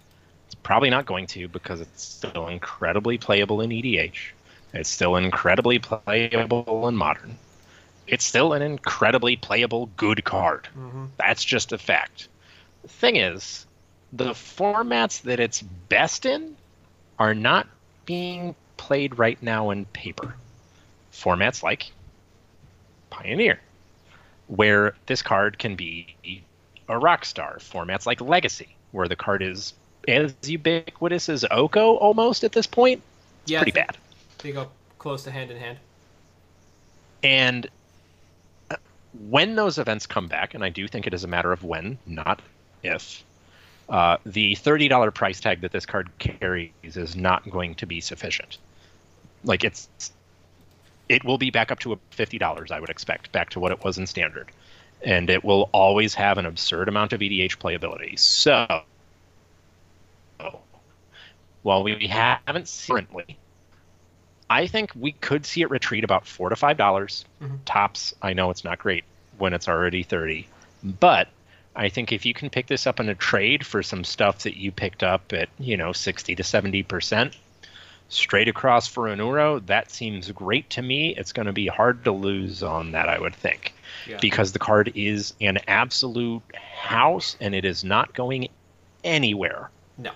It's 0.47 0.55
probably 0.55 0.89
not 0.89 1.05
going 1.05 1.27
to 1.27 1.47
because 1.49 1.81
it's 1.81 2.01
still 2.03 2.47
incredibly 2.47 3.19
playable 3.19 3.61
in 3.61 3.69
EDH. 3.71 4.31
It's 4.73 4.89
still 4.89 5.17
incredibly 5.17 5.77
playable 5.77 6.87
in 6.87 6.95
Modern. 6.95 7.37
It's 8.07 8.25
still 8.25 8.53
an 8.53 8.61
incredibly 8.61 9.35
playable 9.35 9.89
good 9.97 10.23
card. 10.23 10.67
hmm 10.73 11.05
That's 11.17 11.43
just 11.43 11.71
a 11.71 11.77
fact. 11.77 12.27
The 12.81 12.89
thing 12.89 13.15
is, 13.15 13.65
the 14.11 14.31
formats 14.31 15.21
that 15.21 15.39
it's 15.39 15.61
best 15.61 16.25
in 16.25 16.55
are 17.19 17.33
not 17.33 17.67
being 18.05 18.55
played 18.77 19.17
right 19.17 19.41
now 19.41 19.69
in 19.69 19.85
paper. 19.85 20.33
Formats 21.13 21.63
like 21.63 21.91
Pioneer, 23.09 23.59
where 24.47 24.95
this 25.05 25.21
card 25.21 25.59
can 25.59 25.75
be 25.75 26.15
a 26.89 26.97
rock 26.97 27.25
star. 27.25 27.57
Formats 27.59 28.05
like 28.05 28.19
Legacy, 28.21 28.75
where 28.91 29.07
the 29.07 29.15
card 29.15 29.41
is 29.43 29.73
as 30.07 30.33
ubiquitous 30.43 31.29
as 31.29 31.45
Oko 31.51 31.95
almost 31.95 32.43
at 32.43 32.51
this 32.51 32.67
point. 32.67 33.01
Yeah, 33.45 33.59
pretty 33.59 33.71
bad. 33.71 33.97
They 34.39 34.51
go 34.51 34.69
close 34.97 35.23
to 35.23 35.31
hand 35.31 35.51
in 35.51 35.57
hand. 35.57 35.77
And 37.23 37.69
when 39.13 39.55
those 39.55 39.77
events 39.77 40.05
come 40.05 40.27
back, 40.27 40.53
and 40.53 40.63
I 40.63 40.69
do 40.69 40.87
think 40.87 41.07
it 41.07 41.13
is 41.13 41.23
a 41.23 41.27
matter 41.27 41.51
of 41.51 41.63
when, 41.63 41.97
not 42.05 42.41
if, 42.83 43.23
uh, 43.89 44.17
the 44.25 44.55
$30 44.55 45.13
price 45.13 45.39
tag 45.39 45.61
that 45.61 45.71
this 45.71 45.85
card 45.85 46.09
carries 46.17 46.71
is 46.83 47.15
not 47.15 47.49
going 47.49 47.75
to 47.75 47.85
be 47.85 47.99
sufficient. 47.99 48.57
Like 49.43 49.63
it's, 49.63 49.89
it 51.09 51.25
will 51.25 51.37
be 51.37 51.51
back 51.51 51.71
up 51.71 51.79
to 51.79 51.99
$50, 52.11 52.71
I 52.71 52.79
would 52.79 52.89
expect, 52.89 53.31
back 53.31 53.49
to 53.51 53.59
what 53.59 53.71
it 53.71 53.83
was 53.83 53.97
in 53.97 54.07
standard. 54.07 54.49
And 55.03 55.29
it 55.29 55.43
will 55.43 55.69
always 55.73 56.13
have 56.13 56.37
an 56.37 56.45
absurd 56.45 56.87
amount 56.87 57.11
of 57.11 57.19
EDH 57.19 57.57
playability. 57.57 58.17
So, 58.17 58.83
while 61.63 61.83
we 61.83 62.07
haven't 62.07 62.67
seen 62.67 62.95
currently, 62.95 63.37
I 64.51 64.67
think 64.67 64.91
we 64.95 65.13
could 65.13 65.45
see 65.45 65.61
it 65.61 65.69
retreat 65.69 66.03
about 66.03 66.27
four 66.27 66.49
to 66.49 66.57
five 66.57 66.75
dollars 66.75 67.23
Mhm. 67.41 67.59
tops. 67.63 68.13
I 68.21 68.33
know 68.33 68.49
it's 68.49 68.65
not 68.65 68.79
great 68.79 69.05
when 69.37 69.53
it's 69.53 69.69
already 69.69 70.03
thirty, 70.03 70.47
but 70.83 71.29
I 71.73 71.87
think 71.87 72.11
if 72.11 72.25
you 72.25 72.33
can 72.33 72.49
pick 72.49 72.67
this 72.67 72.85
up 72.85 72.99
in 72.99 73.07
a 73.07 73.15
trade 73.15 73.65
for 73.65 73.81
some 73.81 74.03
stuff 74.03 74.39
that 74.39 74.57
you 74.57 74.73
picked 74.73 75.03
up 75.03 75.31
at 75.31 75.47
you 75.57 75.77
know 75.77 75.93
sixty 75.93 76.35
to 76.35 76.43
seventy 76.43 76.83
percent 76.83 77.37
straight 78.09 78.49
across 78.49 78.89
for 78.89 79.07
an 79.07 79.19
Uro, 79.19 79.65
that 79.67 79.89
seems 79.89 80.29
great 80.31 80.69
to 80.71 80.81
me. 80.81 81.15
It's 81.15 81.31
going 81.31 81.45
to 81.45 81.53
be 81.53 81.67
hard 81.67 82.03
to 82.03 82.11
lose 82.11 82.61
on 82.61 82.91
that, 82.91 83.07
I 83.07 83.17
would 83.17 83.33
think, 83.33 83.73
Yeah. 84.05 84.17
because 84.19 84.51
the 84.51 84.59
card 84.59 84.91
is 84.95 85.33
an 85.39 85.59
absolute 85.65 86.43
house 86.53 87.37
and 87.39 87.55
it 87.55 87.63
is 87.63 87.85
not 87.85 88.13
going 88.13 88.49
anywhere 89.05 89.69
No. 89.97 90.11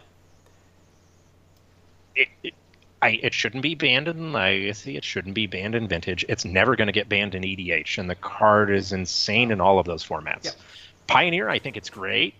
it, 2.18 2.28
it, 2.44 2.54
I, 3.06 3.20
it 3.22 3.36
shouldn't 3.36 3.62
be 3.62 3.76
banned 3.76 4.08
in 4.08 4.34
Legacy. 4.34 4.98
It 4.98 5.04
shouldn't 5.04 5.36
be 5.36 5.46
banned 5.46 5.76
in 5.76 5.88
Vintage. 5.88 6.26
It's 6.28 6.44
never 6.44 6.76
going 6.76 6.88
to 6.88 6.92
get 6.92 7.08
banned 7.08 7.36
in 7.36 7.44
EDH, 7.44 8.00
and 8.00 8.10
the 8.10 8.16
card 8.16 8.72
is 8.72 8.92
insane 8.92 9.52
in 9.52 9.62
all 9.62 9.78
of 9.78 9.86
those 9.86 10.04
formats. 10.04 10.56
Pioneer, 11.06 11.48
I 11.48 11.60
think 11.60 11.78
it's 11.78 11.92
great. 11.92 12.34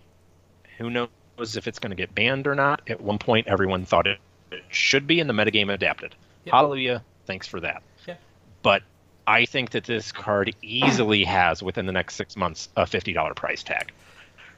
Who 0.78 0.90
knows 0.90 1.08
if 1.38 1.68
it's 1.68 1.78
going 1.78 1.90
to 1.90 1.96
get 1.96 2.16
banned 2.16 2.48
or 2.48 2.56
not? 2.56 2.82
At 2.88 3.00
one 3.00 3.18
point, 3.18 3.46
everyone 3.46 3.84
thought 3.84 4.08
it, 4.08 4.18
it 4.50 4.64
should 4.68 5.06
be, 5.06 5.20
in 5.20 5.28
the 5.28 5.32
metagame 5.32 5.72
adapted. 5.72 6.16
Hallelujah! 6.48 7.04
Thanks 7.26 7.46
for 7.46 7.60
that. 7.60 7.84
Yeah. 8.04 8.16
But 8.64 8.82
I 9.24 9.44
think 9.44 9.70
that 9.70 9.84
this 9.84 10.10
card 10.10 10.52
easily 10.62 11.22
has 11.22 11.62
within 11.62 11.86
the 11.86 11.92
next 11.92 12.16
six 12.16 12.36
months 12.36 12.68
a 12.76 12.86
fifty 12.86 13.12
dollar 13.12 13.34
price 13.34 13.62
tag. 13.62 13.92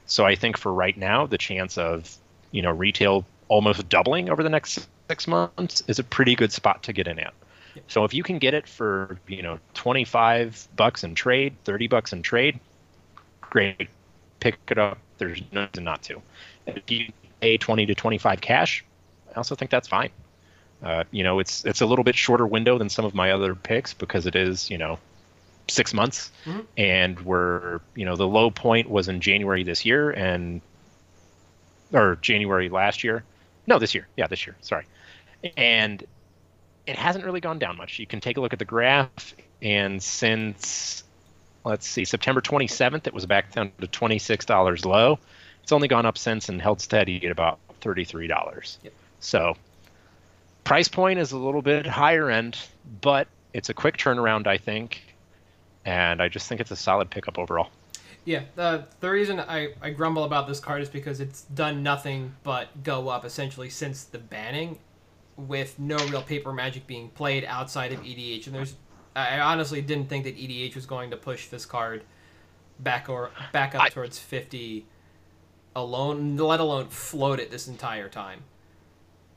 So 0.07 0.25
I 0.25 0.33
think 0.33 0.57
for 0.57 0.73
right 0.73 0.97
now, 0.97 1.27
the 1.27 1.37
chance 1.37 1.77
of 1.77 2.17
you 2.49 2.63
know 2.63 2.71
retail 2.71 3.25
almost 3.47 3.87
doubling 3.89 4.31
over 4.31 4.41
the 4.41 4.49
next 4.49 4.87
six 5.09 5.27
months 5.27 5.83
is 5.87 5.99
a 5.99 6.03
pretty 6.03 6.35
good 6.35 6.51
spot 6.51 6.83
to 6.83 6.93
get 6.93 7.07
in 7.07 7.19
at. 7.19 7.33
So 7.87 8.03
if 8.03 8.13
you 8.13 8.23
can 8.23 8.39
get 8.39 8.53
it 8.53 8.67
for 8.67 9.17
you 9.27 9.41
know 9.41 9.59
twenty 9.73 10.03
five 10.05 10.67
bucks 10.75 11.03
in 11.03 11.15
trade, 11.15 11.55
thirty 11.63 11.87
bucks 11.87 12.13
in 12.13 12.21
trade, 12.21 12.59
great, 13.41 13.89
pick 14.39 14.57
it 14.69 14.77
up. 14.77 14.99
There's 15.17 15.41
no 15.51 15.61
reason 15.65 15.83
not 15.83 16.03
to. 16.03 16.21
If 16.67 16.89
you 16.91 17.11
pay 17.41 17.57
twenty 17.57 17.85
to 17.87 17.95
twenty 17.95 18.17
five 18.17 18.41
cash, 18.41 18.83
I 19.33 19.37
also 19.37 19.55
think 19.55 19.71
that's 19.71 19.87
fine. 19.87 20.09
Uh, 20.83 21.03
you 21.11 21.23
know, 21.23 21.39
it's 21.39 21.65
it's 21.65 21.81
a 21.81 21.85
little 21.85 22.03
bit 22.03 22.15
shorter 22.15 22.45
window 22.45 22.77
than 22.77 22.89
some 22.89 23.05
of 23.05 23.13
my 23.13 23.31
other 23.31 23.55
picks 23.55 23.93
because 23.93 24.25
it 24.25 24.35
is 24.35 24.69
you 24.69 24.77
know 24.77 24.99
six 25.67 25.93
months, 25.93 26.31
Mhm. 26.45 26.65
and 26.77 27.19
we're 27.21 27.79
you 27.95 28.05
know 28.05 28.15
the 28.15 28.27
low 28.27 28.51
point 28.51 28.89
was 28.89 29.07
in 29.07 29.21
January 29.21 29.63
this 29.63 29.85
year 29.85 30.09
and 30.11 30.61
or 31.93 32.17
January 32.21 32.69
last 32.69 33.03
year. 33.03 33.23
No, 33.67 33.77
this 33.79 33.93
year. 33.95 34.07
Yeah, 34.17 34.27
this 34.27 34.45
year. 34.47 34.55
Sorry. 34.61 34.85
And 35.55 36.03
it 36.85 36.95
hasn't 36.95 37.23
really 37.25 37.39
gone 37.39 37.59
down 37.59 37.77
much. 37.77 37.99
You 37.99 38.07
can 38.07 38.19
take 38.19 38.37
a 38.37 38.41
look 38.41 38.53
at 38.53 38.59
the 38.59 38.65
graph, 38.65 39.33
and 39.61 40.01
since 40.01 41.03
let's 41.65 41.87
see, 41.87 42.05
September 42.05 42.41
27th, 42.41 43.07
it 43.07 43.13
was 43.13 43.25
back 43.25 43.53
down 43.53 43.71
to 43.79 43.87
$26 43.87 44.85
low. 44.85 45.19
It's 45.63 45.71
only 45.71 45.87
gone 45.87 46.05
up 46.05 46.17
since 46.17 46.49
and 46.49 46.61
held 46.61 46.81
steady 46.81 47.23
at 47.25 47.31
about 47.31 47.59
$33. 47.81 48.77
Yep. 48.83 48.93
So, 49.19 49.55
price 50.63 50.87
point 50.87 51.19
is 51.19 51.31
a 51.31 51.37
little 51.37 51.61
bit 51.61 51.85
higher 51.85 52.29
end, 52.29 52.57
but 53.01 53.27
it's 53.53 53.69
a 53.69 53.73
quick 53.73 53.97
turnaround, 53.97 54.47
I 54.47 54.57
think. 54.57 55.15
And 55.85 56.21
I 56.21 56.27
just 56.27 56.47
think 56.47 56.61
it's 56.61 56.71
a 56.71 56.75
solid 56.75 57.09
pickup 57.09 57.37
overall. 57.37 57.69
Yeah, 58.25 58.43
the 58.55 58.85
the 58.99 59.09
reason 59.09 59.39
I, 59.39 59.73
I 59.81 59.91
grumble 59.91 60.23
about 60.23 60.47
this 60.47 60.59
card 60.59 60.81
is 60.81 60.89
because 60.89 61.19
it's 61.19 61.41
done 61.43 61.81
nothing 61.81 62.35
but 62.43 62.83
go 62.83 63.07
up 63.07 63.25
essentially 63.25 63.69
since 63.69 64.03
the 64.03 64.19
banning, 64.19 64.77
with 65.47 65.79
no 65.79 65.97
real 66.07 66.21
paper 66.21 66.51
magic 66.53 66.85
being 66.87 67.09
played 67.09 67.45
outside 67.45 67.91
of 67.91 67.99
EDH. 68.01 68.47
And 68.47 68.55
there's, 68.55 68.75
I 69.15 69.39
honestly 69.39 69.81
didn't 69.81 70.09
think 70.09 70.25
that 70.25 70.37
EDH 70.37 70.75
was 70.75 70.85
going 70.85 71.11
to 71.11 71.17
push 71.17 71.47
this 71.47 71.65
card 71.65 72.03
back 72.79 73.09
or 73.09 73.31
back 73.51 73.75
up 73.75 73.83
I- 73.83 73.89
towards 73.89 74.19
fifty, 74.19 74.85
alone, 75.75 76.37
let 76.37 76.59
alone 76.59 76.87
float 76.87 77.39
it 77.39 77.51
this 77.51 77.67
entire 77.67 78.09
time. 78.09 78.43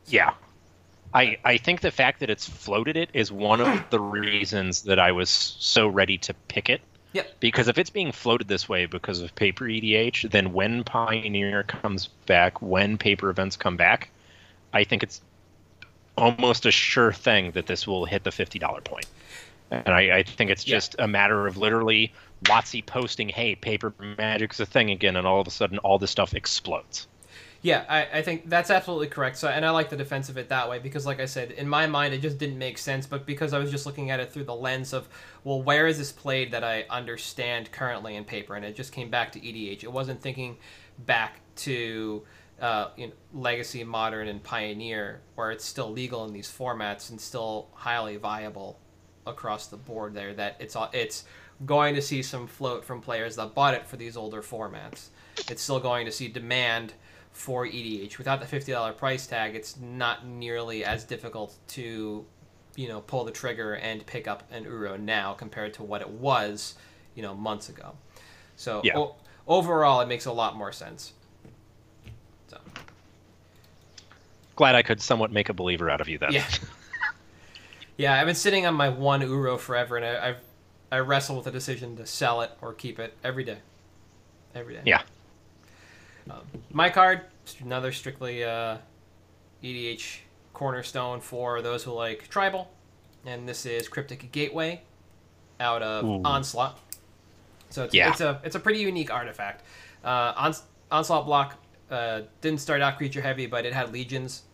Yeah. 0.06 0.34
I, 1.14 1.36
I 1.44 1.58
think 1.58 1.82
the 1.82 1.90
fact 1.90 2.20
that 2.20 2.30
it's 2.30 2.48
floated 2.48 2.96
it 2.96 3.10
is 3.12 3.30
one 3.30 3.60
of 3.60 3.84
the 3.90 4.00
reasons 4.00 4.82
that 4.84 4.98
I 4.98 5.12
was 5.12 5.28
so 5.28 5.86
ready 5.86 6.16
to 6.18 6.34
pick 6.48 6.70
it. 6.70 6.80
Yep. 7.12 7.40
Because 7.40 7.68
if 7.68 7.76
it's 7.76 7.90
being 7.90 8.12
floated 8.12 8.48
this 8.48 8.66
way 8.66 8.86
because 8.86 9.20
of 9.20 9.34
paper 9.34 9.66
EDH, 9.66 10.30
then 10.30 10.54
when 10.54 10.82
Pioneer 10.84 11.64
comes 11.64 12.06
back, 12.26 12.62
when 12.62 12.96
paper 12.96 13.28
events 13.28 13.56
come 13.56 13.76
back, 13.76 14.10
I 14.72 14.84
think 14.84 15.02
it's 15.02 15.20
almost 16.16 16.66
a 16.66 16.70
sure 16.72 17.12
thing 17.12 17.52
that 17.52 17.66
this 17.66 17.86
will 17.86 18.04
hit 18.06 18.24
the 18.24 18.32
$50 18.32 18.80
point. 18.80 19.06
And 19.70 19.94
I, 19.94 20.18
I 20.18 20.22
think 20.24 20.50
it's 20.50 20.64
Yeah. 20.64 20.74
just 20.74 20.94
a 20.98 21.08
matter 21.08 21.46
of 21.46 21.56
literally 21.56 22.14
WotC 22.44 22.84
posting, 22.86 23.28
hey, 23.30 23.56
paper 23.56 23.94
magic's 23.98 24.60
a 24.60 24.66
thing 24.66 24.90
again, 24.90 25.16
and 25.16 25.26
all 25.26 25.40
of 25.40 25.46
a 25.46 25.50
sudden 25.50 25.78
all 25.78 25.98
this 25.98 26.10
stuff 26.10 26.34
explodes. 26.34 27.08
Yeah, 27.64 27.84
I, 27.88 28.18
I 28.18 28.22
think 28.22 28.48
that's 28.48 28.70
absolutely 28.70 29.06
correct. 29.06 29.36
So, 29.36 29.48
and 29.48 29.64
I 29.64 29.70
like 29.70 29.88
the 29.88 29.96
defense 29.96 30.28
of 30.28 30.36
it 30.36 30.48
that 30.48 30.68
way 30.68 30.80
because, 30.80 31.06
like 31.06 31.20
I 31.20 31.26
said, 31.26 31.52
in 31.52 31.68
my 31.68 31.86
mind, 31.86 32.12
it 32.12 32.20
just 32.20 32.38
didn't 32.38 32.58
make 32.58 32.76
sense. 32.76 33.06
But 33.06 33.24
because 33.24 33.52
I 33.52 33.58
was 33.58 33.70
just 33.70 33.86
looking 33.86 34.10
at 34.10 34.18
it 34.18 34.32
through 34.32 34.44
the 34.44 34.54
lens 34.54 34.92
of, 34.92 35.08
well, 35.44 35.62
where 35.62 35.86
is 35.86 35.98
this 35.98 36.10
played 36.10 36.50
that 36.52 36.64
I 36.64 36.84
understand 36.90 37.70
currently 37.70 38.16
in 38.16 38.24
paper, 38.24 38.56
and 38.56 38.64
it 38.64 38.74
just 38.74 38.92
came 38.92 39.10
back 39.10 39.30
to 39.32 39.40
EDH. 39.40 39.84
It 39.84 39.92
wasn't 39.92 40.20
thinking 40.20 40.56
back 40.98 41.40
to 41.56 42.24
uh, 42.62 42.88
you 42.96 43.08
know, 43.08 43.12
Legacy, 43.34 43.84
Modern, 43.84 44.28
and 44.28 44.42
Pioneer, 44.42 45.20
where 45.34 45.50
it's 45.50 45.64
still 45.64 45.90
legal 45.90 46.24
in 46.24 46.32
these 46.32 46.48
formats 46.48 47.10
and 47.10 47.20
still 47.20 47.68
highly 47.74 48.16
viable 48.16 48.78
across 49.26 49.66
the 49.66 49.76
board. 49.76 50.14
There, 50.14 50.32
that 50.34 50.56
it's 50.60 50.76
it's 50.94 51.24
going 51.66 51.94
to 51.96 52.02
see 52.02 52.22
some 52.22 52.46
float 52.46 52.84
from 52.84 53.00
players 53.00 53.36
that 53.36 53.54
bought 53.54 53.74
it 53.74 53.86
for 53.86 53.96
these 53.96 54.16
older 54.16 54.42
formats. 54.42 55.08
It's 55.50 55.60
still 55.60 55.80
going 55.80 56.06
to 56.06 56.12
see 56.12 56.28
demand 56.28 56.94
for 57.32 57.66
EDH. 57.66 58.16
Without 58.18 58.40
the 58.40 58.46
fifty 58.46 58.70
dollar 58.72 58.92
price 58.92 59.26
tag, 59.26 59.56
it's 59.56 59.76
not 59.80 60.24
nearly 60.26 60.84
as 60.84 61.02
difficult 61.04 61.56
to, 61.68 62.24
you 62.76 62.88
know, 62.88 63.00
pull 63.00 63.24
the 63.24 63.32
trigger 63.32 63.74
and 63.74 64.06
pick 64.06 64.28
up 64.28 64.44
an 64.52 64.64
Uro 64.66 65.00
now 65.00 65.32
compared 65.34 65.74
to 65.74 65.82
what 65.82 66.00
it 66.00 66.08
was, 66.10 66.74
you 67.16 67.22
know, 67.22 67.34
months 67.34 67.68
ago. 67.68 67.94
So 68.54 68.82
Yeah. 68.84 68.98
o- 68.98 69.16
overall, 69.48 70.00
it 70.00 70.06
makes 70.06 70.26
a 70.26 70.32
lot 70.32 70.54
more 70.56 70.70
sense. 70.72 71.14
So 72.48 72.58
Glad 74.62 74.76
I 74.76 74.82
could 74.82 75.02
somewhat 75.02 75.32
make 75.32 75.48
a 75.48 75.52
believer 75.52 75.90
out 75.90 76.00
of 76.00 76.08
you 76.08 76.18
then. 76.18 76.30
yeah, 76.32 76.46
yeah. 77.96 78.20
I've 78.20 78.26
been 78.26 78.36
sitting 78.36 78.64
on 78.64 78.74
my 78.74 78.90
one 78.90 79.20
Uro 79.20 79.58
forever, 79.58 79.96
and 79.96 80.06
I, 80.06 80.28
I've 80.28 80.36
I 80.92 80.98
wrestle 81.00 81.34
with 81.34 81.46
the 81.46 81.50
decision 81.50 81.96
to 81.96 82.06
sell 82.06 82.42
it 82.42 82.52
or 82.60 82.72
keep 82.72 83.00
it 83.00 83.12
every 83.24 83.42
day. 83.42 83.58
Every 84.54 84.74
day. 84.74 84.82
Yeah. 84.84 85.02
Um, 86.30 86.42
my 86.70 86.90
card, 86.90 87.22
another 87.60 87.90
strictly 87.90 88.44
uh, 88.44 88.76
EDH 89.64 90.18
cornerstone 90.52 91.20
for 91.20 91.60
those 91.60 91.82
who 91.82 91.90
like 91.90 92.28
tribal, 92.28 92.70
and 93.26 93.48
this 93.48 93.66
is 93.66 93.88
Cryptic 93.88 94.30
Gateway 94.30 94.82
out 95.58 95.82
of 95.82 96.04
Ooh. 96.04 96.22
Onslaught. 96.24 96.78
So 97.70 97.82
it's, 97.82 97.94
Yeah. 97.94 98.10
it's 98.10 98.20
a 98.20 98.40
it's 98.44 98.54
a 98.54 98.60
pretty 98.60 98.78
unique 98.78 99.12
artifact. 99.12 99.64
Uh, 100.04 100.34
Ons- 100.36 100.62
Onslaught 100.92 101.26
block 101.26 101.58
uh, 101.90 102.20
didn't 102.40 102.60
start 102.60 102.80
out 102.80 102.96
creature 102.96 103.22
heavy, 103.22 103.46
but 103.46 103.66
it 103.66 103.72
had 103.72 103.92
legions 103.92 104.44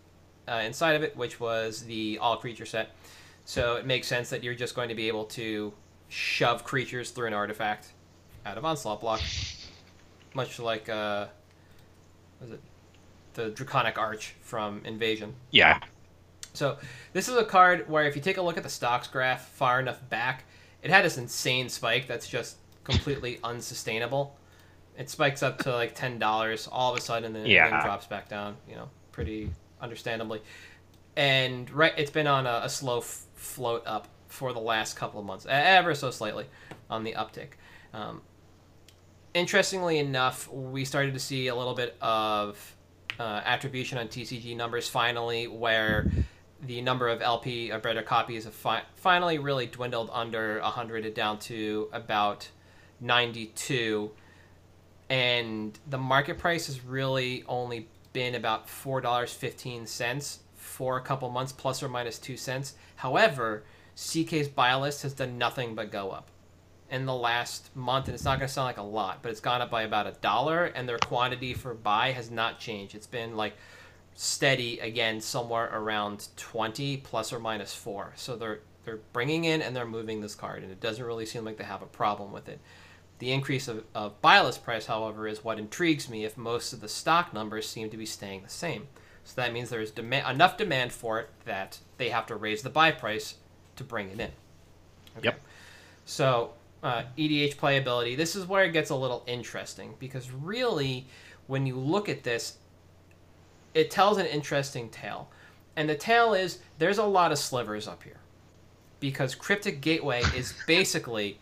uh, 0.49 0.63
inside 0.65 0.97
of 0.97 1.03
it, 1.03 1.17
which 1.17 1.39
was 1.41 1.83
the 1.83 2.19
all 2.21 2.37
creature 2.37 2.67
set. 2.67 2.91
So 3.45 3.77
it 3.77 3.87
makes 3.87 4.07
sense 4.07 4.31
that 4.31 4.43
you're 4.43 4.55
just 4.55 4.75
going 4.75 4.89
to 4.89 4.95
be 4.95 5.09
able 5.09 5.25
to 5.27 5.73
shove 6.09 6.65
creatures 6.65 7.11
through 7.11 7.29
an 7.29 7.35
artifact 7.35 7.93
out 8.45 8.59
of 8.59 8.65
Onslaught 8.65 9.01
block, 9.01 9.21
much 10.35 10.59
like 10.59 10.89
uh, 10.89 11.27
was 12.41 12.53
it 12.53 12.61
the 13.39 13.51
Draconic 13.51 13.99
Arch 13.99 14.35
from 14.41 14.83
Invasion. 14.85 15.35
Yeah. 15.53 15.81
So 16.55 16.77
this 17.13 17.29
is 17.29 17.37
a 17.37 17.45
card 17.45 17.89
where 17.89 18.05
if 18.05 18.17
you 18.17 18.23
take 18.23 18.37
a 18.37 18.43
look 18.43 18.57
at 18.57 18.65
the 18.65 18.69
stocks 18.69 19.07
graph 19.07 19.49
far 19.51 19.79
enough 19.79 20.07
back, 20.11 20.45
it 20.83 20.91
had 20.91 21.05
this 21.05 21.19
insane 21.19 21.69
spike 21.69 22.09
that's 22.09 22.29
just 22.29 22.57
completely 22.83 23.39
unsustainable. 23.45 24.37
It 24.99 25.09
spikes 25.09 25.43
up 25.45 25.59
to 25.59 25.73
like 25.73 25.95
ten 25.95 26.19
dollars 26.19 26.69
all 26.71 26.93
of 26.93 26.99
a 26.99 27.01
sudden, 27.01 27.27
and 27.27 27.35
then, 27.35 27.47
and 27.47 27.73
then 27.73 27.83
drops 27.83 28.07
back 28.07 28.29
down. 28.29 28.57
You 28.69 28.75
know, 28.75 28.91
pretty 29.13 29.51
understandably. 29.81 30.43
And 31.17 31.71
right, 31.71 31.93
it's 31.97 32.11
been 32.11 32.27
on 32.27 32.47
a, 32.47 32.61
a 32.65 32.69
slow 32.69 32.99
f- 32.99 33.25
float 33.35 33.83
up 33.87 34.09
for 34.29 34.53
the 34.53 34.61
last 34.61 34.97
couple 34.97 35.19
of 35.21 35.27
months, 35.27 35.47
ever 35.49 35.95
so 35.95 36.11
slightly 36.11 36.47
on 36.89 37.03
the 37.03 37.13
uptick. 37.15 37.51
Um, 37.93 38.23
interestingly 39.35 39.99
enough, 39.99 40.51
we 40.53 40.85
started 40.85 41.15
to 41.15 41.21
see 41.21 41.49
a 41.49 41.57
little 41.57 41.75
bit 41.75 41.97
of 42.01 42.77
uh, 43.19 43.41
attribution 43.45 43.99
on 43.99 44.09
TCG 44.09 44.57
numbers 44.57 44.89
finally, 44.89 45.49
where 45.49 46.11
the 46.63 46.81
number 46.83 47.09
of 47.09 47.23
LP 47.23 47.73
or 47.73 47.79
better 47.79 48.03
copies 48.03 48.45
have 48.45 48.55
fi- 48.55 48.83
finally 48.97 49.39
really 49.39 49.67
dwindled 49.67 50.11
under 50.13 50.61
100 50.61 51.15
down 51.15 51.39
to 51.39 51.89
about 51.93 52.49
92 53.01 54.11
and 55.11 55.79
the 55.89 55.99
market 55.99 56.39
price 56.39 56.67
has 56.67 56.85
really 56.85 57.45
only 57.49 57.89
been 58.13 58.35
about 58.35 58.67
$4.15 58.67 60.39
for 60.55 60.97
a 60.97 61.03
couple 61.03 61.29
months 61.31 61.53
plus 61.53 61.83
or 61.83 61.89
minus 61.89 62.19
2 62.19 62.37
cents. 62.37 62.75
However 62.97 63.65
ck's 63.97 64.47
buy 64.47 64.75
list 64.77 65.03
has 65.03 65.13
done 65.13 65.37
nothing 65.39 65.75
but 65.75 65.91
go 65.91 66.13
up 66.13 66.29
in 66.89 67.05
the 67.05 67.15
last 67.15 67.75
month 67.75 68.07
and 68.07 68.15
it's 68.15 68.25
not 68.25 68.39
going 68.39 68.47
to 68.47 68.53
sound 68.53 68.67
like 68.67 68.79
a 68.79 68.83
lot 68.83 69.19
but 69.23 69.31
it's 69.31 69.41
gone 69.41 69.61
up 69.61 69.71
by 69.71 69.83
about 69.83 70.07
a 70.07 70.13
dollar 70.21 70.67
and 70.67 70.89
their 70.89 70.99
quantity 70.99 71.53
for 71.53 71.75
buy 71.75 72.13
has 72.13 72.31
not 72.31 72.61
changed. 72.61 72.95
It's 72.95 73.07
been 73.07 73.37
like 73.37 73.55
steady 74.15 74.81
again 74.81 75.21
somewhere 75.21 75.71
around 75.73 76.29
20 76.37 76.99
plus 76.99 77.33
or 77.33 77.39
minus 77.39 77.75
4 77.75 78.13
so 78.17 78.37
they're 78.37 78.61
they're 78.85 79.01
bringing 79.13 79.45
in 79.45 79.63
and 79.63 79.77
they're 79.77 79.87
moving 79.87 80.21
this 80.21 80.35
card 80.35 80.63
and 80.63 80.73
it 80.73 80.81
doesn't 80.81 81.05
really 81.05 81.27
seem 81.27 81.45
like 81.45 81.57
they 81.57 81.65
have 81.65 81.83
a 81.83 81.87
problem 81.87 82.33
with 82.33 82.49
it 82.49 82.59
the 83.19 83.33
increase 83.33 83.69
of, 83.69 83.85
of 83.95 84.21
buy 84.21 84.41
list 84.41 84.65
price 84.65 84.87
however 84.87 85.27
is 85.27 85.45
what 85.45 85.59
intrigues 85.59 86.09
me 86.09 86.25
if 86.25 86.37
most 86.37 86.73
of 86.73 86.81
the 86.81 86.89
stock 86.89 87.33
numbers 87.35 87.69
seem 87.69 87.91
to 87.91 87.97
be 87.97 88.07
staying 88.07 88.43
the 88.43 88.49
same 88.49 88.87
so 89.25 89.35
that 89.37 89.53
means 89.53 89.69
there's 89.69 89.91
demand, 89.91 90.27
enough 90.29 90.57
demand 90.57 90.93
for 90.93 91.21
it 91.21 91.29
that 91.45 91.79
they 91.99 92.09
have 92.09 92.27
to 92.27 92.37
raise 92.37 92.63
the 92.63 92.71
buy 92.71 92.91
price 92.91 93.35
to 93.77 93.85
bring 93.85 94.09
it 94.09 94.21
in 94.21 94.31
okay. 95.17 95.25
yep 95.25 95.41
so 96.05 96.53
uh, 96.83 97.03
EDH 97.17 97.57
playability. 97.57 98.17
This 98.17 98.37
is 98.37 98.47
where 98.47 98.65
it 98.65 98.73
gets 98.73 98.91
a 98.91 98.95
little 98.95 99.25
interesting 99.27 99.95
because 99.99 100.31
really, 100.31 101.07
when 101.47 101.67
you 101.67 101.77
look 101.77 102.09
at 102.09 102.23
this, 102.23 102.59
it 103.75 103.91
tells 103.91 104.19
an 104.19 104.27
interesting 104.27 104.89
tale. 104.89 105.31
And 105.77 105.89
the 105.89 105.95
tale 105.95 106.35
is 106.35 106.59
there's 106.79 106.99
a 106.99 107.05
lot 107.05 107.33
of 107.33 107.39
slivers 107.39 107.87
up 107.87 108.03
here 108.03 108.21
because 109.01 109.35
Cryptic 109.35 109.81
Gateway 109.81 110.23
is 110.37 110.55
basically 110.67 111.39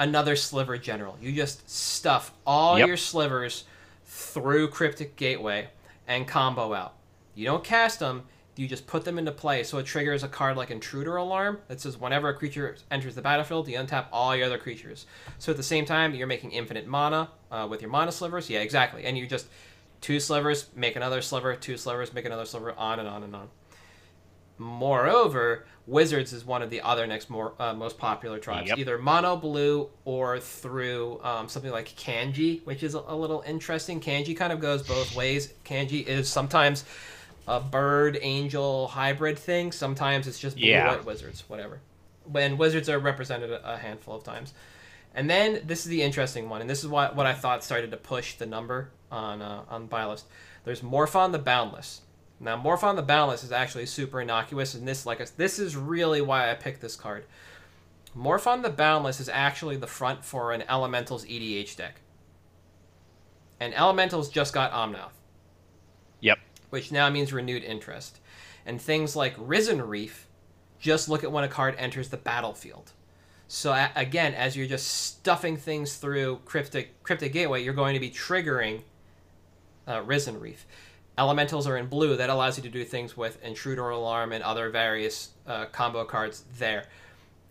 another 0.00 0.34
sliver 0.34 0.78
general. 0.78 1.16
You 1.20 1.30
just 1.30 1.68
stuff 1.70 2.32
all 2.46 2.78
yep. 2.78 2.88
your 2.88 2.96
slivers 2.96 3.64
through 4.06 4.68
Cryptic 4.68 5.14
Gateway 5.14 5.68
and 6.08 6.26
combo 6.26 6.74
out. 6.74 6.94
You 7.34 7.44
don't 7.44 7.62
cast 7.62 8.00
them, 8.00 8.24
you 8.56 8.66
just 8.66 8.86
put 8.86 9.04
them 9.04 9.18
into 9.18 9.30
play. 9.30 9.62
So 9.62 9.78
it 9.78 9.86
triggers 9.86 10.24
a 10.24 10.28
card 10.28 10.56
like 10.56 10.70
Intruder 10.70 11.16
Alarm 11.16 11.58
that 11.68 11.80
says 11.80 11.96
whenever 11.96 12.30
a 12.30 12.34
creature 12.34 12.76
enters 12.90 13.14
the 13.14 13.22
battlefield, 13.22 13.68
you 13.68 13.78
untap 13.78 14.06
all 14.10 14.34
your 14.34 14.46
other 14.46 14.58
creatures. 14.58 15.06
So 15.38 15.52
at 15.52 15.56
the 15.56 15.62
same 15.62 15.84
time, 15.84 16.14
you're 16.14 16.26
making 16.26 16.52
infinite 16.52 16.86
mana 16.86 17.30
uh, 17.50 17.66
with 17.70 17.82
your 17.82 17.90
mana 17.90 18.10
slivers. 18.10 18.50
Yeah, 18.50 18.60
exactly. 18.60 19.04
And 19.04 19.16
you 19.16 19.26
just 19.26 19.48
two 20.00 20.18
slivers, 20.18 20.70
make 20.74 20.96
another 20.96 21.20
sliver, 21.22 21.54
two 21.54 21.76
slivers, 21.76 22.12
make 22.12 22.24
another 22.24 22.46
sliver, 22.46 22.72
on 22.72 22.98
and 22.98 23.08
on 23.08 23.22
and 23.22 23.36
on. 23.36 23.48
Moreover, 24.58 25.66
Wizards 25.90 26.32
is 26.32 26.44
one 26.44 26.62
of 26.62 26.70
the 26.70 26.80
other 26.82 27.04
next 27.06 27.28
more 27.30 27.52
uh, 27.58 27.74
most 27.74 27.98
popular 27.98 28.38
tribes, 28.38 28.68
yep. 28.68 28.78
either 28.78 28.96
mono 28.96 29.36
blue 29.36 29.88
or 30.04 30.38
through 30.38 31.20
um, 31.24 31.48
something 31.48 31.72
like 31.72 31.88
Kanji, 31.96 32.64
which 32.64 32.84
is 32.84 32.94
a, 32.94 33.14
little 33.14 33.42
interesting. 33.44 34.00
Kanji 34.00 34.36
kind 34.36 34.52
of 34.52 34.60
goes 34.60 34.86
both 34.86 35.16
ways. 35.16 35.52
Kanji 35.64 36.06
is 36.06 36.28
sometimes 36.28 36.84
a 37.48 37.58
bird 37.58 38.18
angel 38.22 38.86
hybrid 38.86 39.36
thing. 39.36 39.72
Sometimes 39.72 40.28
it's 40.28 40.38
just 40.38 40.56
blue 40.56 40.68
yeah. 40.68 40.88
white 40.88 41.04
wizards, 41.04 41.42
whatever. 41.48 41.80
When 42.24 42.56
wizards 42.56 42.88
are 42.88 43.00
represented 43.00 43.50
a 43.50 43.76
handful 43.76 44.14
of 44.14 44.22
times. 44.22 44.54
And 45.12 45.28
then 45.28 45.60
this 45.66 45.80
is 45.80 45.86
the 45.86 46.02
interesting 46.02 46.48
one, 46.48 46.60
and 46.60 46.70
this 46.70 46.84
is 46.84 46.88
what 46.88 47.16
what 47.16 47.26
I 47.26 47.34
thought 47.34 47.64
started 47.64 47.90
to 47.90 47.96
push 47.96 48.34
the 48.34 48.46
number 48.46 48.90
on 49.10 49.42
uh, 49.42 49.62
on 49.68 49.86
buy 49.86 50.04
list. 50.06 50.26
There's 50.64 50.84
Morophon 50.84 51.32
the 51.32 51.40
Boundless. 51.40 52.02
Now 52.40 52.56
Morophon 52.56 52.96
the 52.96 53.02
Boundless 53.02 53.44
is 53.44 53.52
actually 53.52 53.86
super 53.86 54.20
innocuous, 54.20 54.74
and 54.74 54.88
this 54.88 55.04
like 55.06 55.18
this 55.36 55.58
is 55.58 55.76
really 55.76 56.22
why 56.22 56.50
I 56.50 56.54
picked 56.54 56.80
this 56.80 56.96
card. 56.96 57.24
Morophon 58.14 58.62
the 58.62 58.70
Boundless 58.70 59.20
is 59.20 59.28
actually 59.28 59.76
the 59.76 59.86
front 59.86 60.24
for 60.24 60.52
an 60.52 60.64
Elementals 60.68 61.24
EDH 61.26 61.76
deck. 61.76 62.00
And 63.60 63.74
Elementals 63.74 64.30
just 64.30 64.52
got 64.52 64.72
Omnath. 64.72 65.12
Yep 66.20 66.38
which 66.70 66.90
now 66.90 67.10
means 67.10 67.32
renewed 67.32 67.62
interest. 67.62 68.18
And 68.64 68.80
things 68.80 69.14
like 69.14 69.34
Risen 69.36 69.82
Reef 69.82 70.26
just 70.78 71.08
look 71.08 71.22
at 71.22 71.30
when 71.30 71.44
a 71.44 71.48
card 71.48 71.74
enters 71.76 72.08
the 72.08 72.16
battlefield. 72.16 72.92
So 73.48 73.88
again, 73.96 74.32
as 74.34 74.56
you're 74.56 74.68
just 74.68 74.86
stuffing 74.86 75.56
things 75.56 75.96
through 75.96 76.40
Cryptic 76.44 77.02
Cryptic 77.02 77.32
Gateway, 77.32 77.62
you're 77.62 77.74
going 77.74 77.94
to 77.94 78.00
be 78.00 78.10
triggering 78.10 78.82
uh, 79.88 80.02
Risen 80.02 80.38
Reef. 80.38 80.66
Elementals 81.20 81.66
are 81.66 81.76
in 81.76 81.86
blue. 81.86 82.16
That 82.16 82.30
allows 82.30 82.56
you 82.56 82.62
to 82.62 82.70
do 82.70 82.82
things 82.82 83.14
with 83.14 83.44
Intruder 83.44 83.90
Alarm 83.90 84.32
and 84.32 84.42
other 84.42 84.70
various 84.70 85.32
uh, 85.46 85.66
combo 85.66 86.02
cards 86.06 86.44
there. 86.56 86.86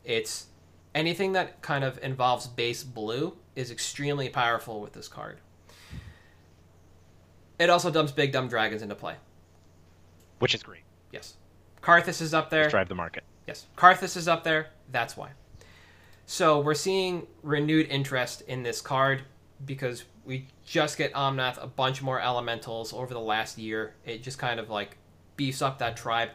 It's 0.04 0.48
anything 0.96 1.34
that 1.34 1.62
kind 1.62 1.84
of 1.84 2.00
involves 2.02 2.48
base 2.48 2.84
blue 2.84 3.38
is 3.56 3.70
extremely 3.70 4.28
powerful 4.28 4.82
with 4.82 4.94
this 4.94 5.08
card. 5.08 5.38
It 7.60 7.70
also 7.70 7.92
dumps 7.92 8.12
big 8.12 8.32
dumb 8.32 8.48
dragons 8.48 8.82
into 8.82 8.96
play. 8.96 9.18
Which 10.40 10.56
is 10.56 10.64
great. 10.64 10.82
Yes. 11.12 11.36
Karrthus 11.84 12.24
is 12.24 12.34
up 12.34 12.50
there. 12.50 12.64
Let's 12.64 12.72
drive 12.72 12.90
the 12.90 12.96
market. 12.96 13.24
Yes. 13.46 13.68
Karrthus 13.78 14.18
is 14.18 14.28
up 14.28 14.44
there. 14.44 14.70
That's 14.92 15.16
why. 15.16 15.30
So 16.26 16.60
we're 16.60 16.74
seeing 16.74 17.28
renewed 17.44 17.86
interest 17.92 18.42
in 18.48 18.64
this 18.64 18.82
card 18.82 19.22
because 19.66 20.04
we 20.26 20.48
just 20.66 20.98
get 20.98 21.14
Omnath 21.14 21.62
a 21.62 21.68
bunch 21.68 22.02
more 22.02 22.22
elementals 22.22 22.94
over 22.94 23.14
the 23.14 23.20
last 23.20 23.58
year. 23.58 23.96
It 24.06 24.24
just 24.24 24.38
kind 24.38 24.60
of 24.60 24.70
like 24.70 24.98
beefs 25.36 25.62
up 25.62 25.80
that 25.80 25.98
tribe 25.98 26.30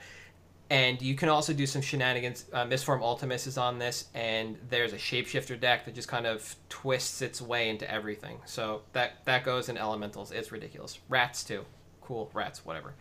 and 0.70 1.00
you 1.02 1.14
can 1.14 1.28
also 1.28 1.52
do 1.52 1.66
some 1.66 1.82
shenanigans. 1.82 2.46
Uh, 2.52 2.64
Mistform 2.64 3.02
Ultimus 3.02 3.46
is 3.46 3.58
on 3.58 3.78
this, 3.78 4.06
and 4.14 4.56
there's 4.70 4.92
a 4.92 4.96
shapeshifter 4.96 5.60
deck 5.60 5.84
that 5.84 5.94
just 5.94 6.08
kind 6.08 6.26
of 6.26 6.56
twists 6.68 7.20
its 7.22 7.40
way 7.40 7.68
into 7.68 7.90
everything. 7.90 8.38
So 8.46 8.82
that 8.92 9.24
that 9.26 9.44
goes 9.44 9.68
in 9.68 9.76
elementals. 9.76 10.32
It's 10.32 10.50
ridiculous. 10.52 10.98
Rats 11.08 11.44
too, 11.44 11.64
cool 12.00 12.30
rats, 12.32 12.64
whatever. 12.64 12.94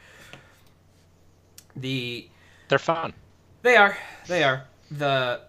The 1.75 2.29
they're 2.67 2.79
fun. 2.79 3.13
They 3.61 3.77
are. 3.77 3.97
They 4.27 4.43
are. 4.43 4.65
The 4.91 5.41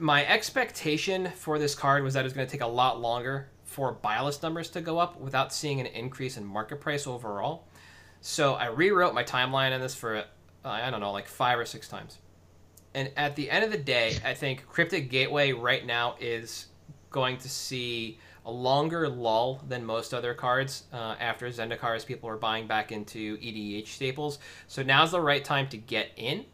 my 0.00 0.26
expectation 0.26 1.30
for 1.36 1.58
this 1.58 1.74
card 1.74 2.02
was 2.02 2.14
that 2.14 2.20
it 2.20 2.24
was 2.24 2.32
going 2.32 2.46
to 2.46 2.50
take 2.50 2.62
a 2.62 2.66
lot 2.66 3.00
longer 3.00 3.50
for 3.64 3.92
buy 3.92 4.30
numbers 4.42 4.70
to 4.70 4.80
go 4.80 4.98
up 4.98 5.20
without 5.20 5.52
seeing 5.52 5.78
an 5.78 5.86
increase 5.86 6.38
in 6.38 6.44
market 6.44 6.80
price 6.80 7.06
overall. 7.06 7.68
So 8.22 8.54
I 8.54 8.66
rewrote 8.66 9.14
my 9.14 9.22
timeline 9.22 9.72
on 9.74 9.80
this 9.80 9.94
for 9.94 10.16
uh, 10.16 10.22
I 10.64 10.90
don't 10.90 11.00
know 11.00 11.12
like 11.12 11.28
five 11.28 11.58
or 11.58 11.66
six 11.66 11.86
times. 11.86 12.18
And 12.94 13.10
at 13.16 13.36
the 13.36 13.50
end 13.50 13.62
of 13.62 13.70
the 13.70 13.78
day, 13.78 14.16
I 14.24 14.32
think 14.32 14.66
Cryptic 14.66 15.10
Gateway 15.10 15.52
right 15.52 15.84
now 15.84 16.16
is 16.18 16.66
going 17.10 17.36
to 17.38 17.48
see 17.48 18.18
a 18.46 18.50
longer 18.50 19.06
lull 19.06 19.62
than 19.68 19.84
most 19.84 20.14
other 20.14 20.32
cards 20.32 20.84
uh, 20.94 21.14
after 21.20 21.46
Zendikar 21.50 22.04
people 22.06 22.28
are 22.30 22.38
buying 22.38 22.66
back 22.66 22.90
into 22.90 23.36
EDH 23.36 23.88
staples. 23.88 24.38
So 24.66 24.82
now's 24.82 25.10
the 25.10 25.20
right 25.20 25.44
time 25.44 25.68
to 25.68 25.76
get 25.76 26.10
in. 26.16 26.46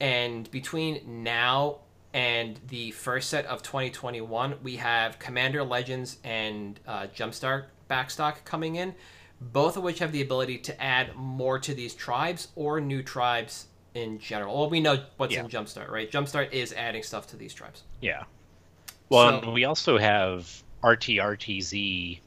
And 0.00 0.50
between 0.50 1.22
now 1.22 1.80
and 2.16 2.58
the 2.68 2.90
first 2.92 3.30
set 3.30 3.46
of 3.46 3.62
2021, 3.62 4.56
we 4.62 4.76
have 4.76 5.18
Commander 5.18 5.62
Legends 5.62 6.18
and 6.24 6.80
uh, 6.86 7.06
Jumpstart 7.14 7.66
backstock 7.88 8.44
coming 8.44 8.76
in 8.76 8.94
both 9.40 9.76
of 9.76 9.82
which 9.82 9.98
have 9.98 10.12
the 10.12 10.22
ability 10.22 10.58
to 10.58 10.82
add 10.82 11.14
more 11.14 11.58
to 11.58 11.74
these 11.74 11.94
tribes 11.94 12.48
or 12.54 12.80
new 12.80 13.02
tribes 13.02 13.66
in 13.94 14.18
general. 14.18 14.58
Well, 14.58 14.70
we 14.70 14.80
know 14.80 15.04
what's 15.16 15.34
yeah. 15.34 15.40
in 15.44 15.48
Jumpstart, 15.48 15.90
right? 15.90 16.10
Jumpstart 16.10 16.52
is 16.52 16.72
adding 16.72 17.02
stuff 17.02 17.26
to 17.28 17.36
these 17.36 17.54
tribes. 17.54 17.82
Yeah. 18.00 18.24
Well, 19.08 19.42
so, 19.42 19.50
we 19.52 19.64
also 19.64 19.98
have 19.98 20.62
RTRTZ, 20.82 22.18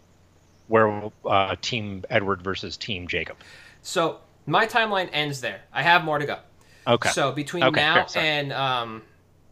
where 0.67 1.09
uh, 1.25 1.55
Team 1.61 2.03
Edward 2.09 2.41
versus 2.41 2.77
Team 2.77 3.07
Jacob. 3.07 3.37
So 3.81 4.19
my 4.45 4.65
timeline 4.65 5.09
ends 5.11 5.41
there. 5.41 5.61
I 5.73 5.83
have 5.83 6.03
more 6.03 6.19
to 6.19 6.25
go. 6.25 6.37
Okay. 6.87 7.09
So 7.09 7.31
between 7.31 7.63
okay, 7.63 7.81
now 7.81 8.07
and 8.15 8.53
um, 8.53 9.01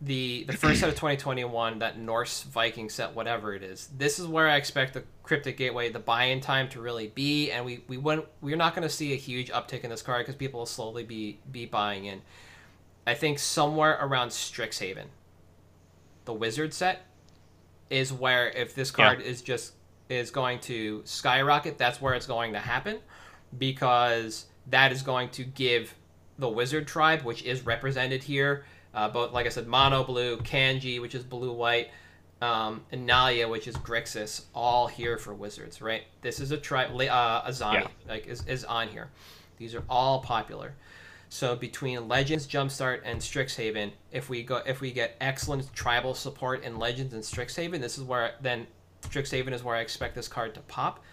the 0.02 0.44
the 0.44 0.54
first 0.54 0.80
set 0.80 0.90
of 0.90 0.96
2021, 0.96 1.80
that 1.80 1.98
Norse 1.98 2.44
Viking 2.44 2.90
set, 2.90 3.16
whatever 3.16 3.56
it 3.56 3.64
is, 3.64 3.90
this 3.98 4.20
is 4.20 4.28
where 4.28 4.48
I 4.48 4.56
expect 4.56 4.94
the 4.94 5.04
Cryptic 5.24 5.58
Gateway, 5.58 5.90
the 5.90 6.00
buy-in 6.00 6.40
time 6.40 6.70
to 6.70 6.82
really 6.82 7.08
be, 7.08 7.52
and 7.52 7.66
we 7.66 7.84
we 7.88 7.98
went, 7.98 8.26
we're 8.42 8.58
not 8.58 8.76
going 8.76 8.88
to 8.88 8.94
see 8.94 9.14
a 9.14 9.16
huge 9.16 9.50
uptick 9.50 9.84
in 9.84 9.90
this 9.90 10.04
card 10.04 10.26
because 10.26 10.36
people 10.36 10.60
will 10.60 10.68
slowly 10.68 11.04
be 11.04 11.40
be 11.52 11.66
buying 11.66 12.06
in. 12.06 12.22
I 13.08 13.16
think 13.16 13.40
somewhere 13.40 13.98
around 14.00 14.30
Strixhaven, 14.30 15.06
the 16.26 16.34
Wizard 16.34 16.74
set, 16.74 17.06
is 17.90 18.14
where 18.14 18.50
if 18.50 18.76
this 18.76 18.92
card 18.92 19.22
yeah. 19.22 19.28
is 19.28 19.42
just 19.42 19.74
is 20.10 20.30
going 20.30 20.60
to 20.60 21.02
skyrocket, 21.06 21.80
that's 21.80 22.00
where 22.00 22.14
it's 22.14 22.28
going 22.28 22.54
to 22.54 22.60
happen, 22.60 23.00
because 23.58 24.46
that 24.68 24.92
is 24.92 25.02
going 25.02 25.30
to 25.30 25.44
give 25.44 25.96
the 26.38 26.50
Wizard 26.50 26.86
tribe, 26.86 27.24
which 27.24 27.42
is 27.44 27.66
represented 27.66 28.24
here 28.24 28.64
Uh, 28.98 29.08
both, 29.08 29.32
like 29.32 29.46
I 29.46 29.50
said, 29.50 29.68
Mono 29.68 30.04
Blue, 30.04 30.38
Kanji, 30.38 31.00
which 31.00 31.14
is 31.14 31.24
blue 31.24 31.54
white, 31.54 31.92
um, 32.42 32.82
and 32.92 33.08
Inalla, 33.08 33.48
which 33.48 33.68
is 33.68 33.76
Grixis, 33.78 34.46
all 34.56 34.88
here 34.88 35.20
for 35.20 35.36
Wizards, 35.36 35.84
right? 35.84 36.02
This 36.22 36.40
is 36.40 36.50
a 36.50 36.58
tri 36.58 36.86
uh, 36.86 37.48
Azami, 37.48 37.74
Yeah. 37.82 37.88
like 38.10 38.26
is, 38.26 38.44
is 38.48 38.66
on 38.66 38.88
here. 38.88 39.10
These 39.58 39.76
are 39.76 39.84
all 39.88 40.22
popular. 40.22 40.74
So 41.30 41.56
between 41.56 42.08
Legends, 42.08 42.48
Jumpstart, 42.48 43.02
and 43.06 43.20
Strixhaven, 43.22 43.92
if 44.12 44.30
we 44.30 44.42
go, 44.42 44.64
if 44.66 44.82
we 44.82 44.92
get 44.92 45.16
excellent 45.22 45.72
tribal 45.76 46.16
support 46.16 46.64
in 46.64 46.80
Legends 46.80 47.14
and 47.14 47.22
Strixhaven, 47.22 47.80
this 47.80 48.00
is 48.00 48.04
where 48.04 48.34
then 48.42 48.66
Strixhaven 49.04 49.54
is 49.54 49.64
where 49.64 49.76
I 49.76 49.82
expect 49.82 50.16
this 50.16 50.28
card 50.28 50.56
to 50.56 50.62
pop. 50.62 51.04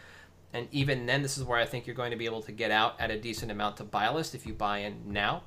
And 0.55 0.69
even 0.73 1.05
then, 1.05 1.21
this 1.21 1.37
is 1.37 1.45
where 1.45 1.59
I 1.59 1.67
think 1.67 1.87
you're 1.87 1.97
going 1.97 2.13
to 2.13 2.17
be 2.17 2.25
able 2.25 2.41
to 2.43 2.53
get 2.53 2.71
out 2.71 2.99
at 2.99 3.11
a 3.11 3.21
decent 3.21 3.51
amount 3.51 3.77
to 3.77 3.85
buy 3.85 4.09
list 4.09 4.35
if 4.35 4.47
you 4.47 4.55
buy 4.55 4.79
in 4.79 5.03
now. 5.05 5.43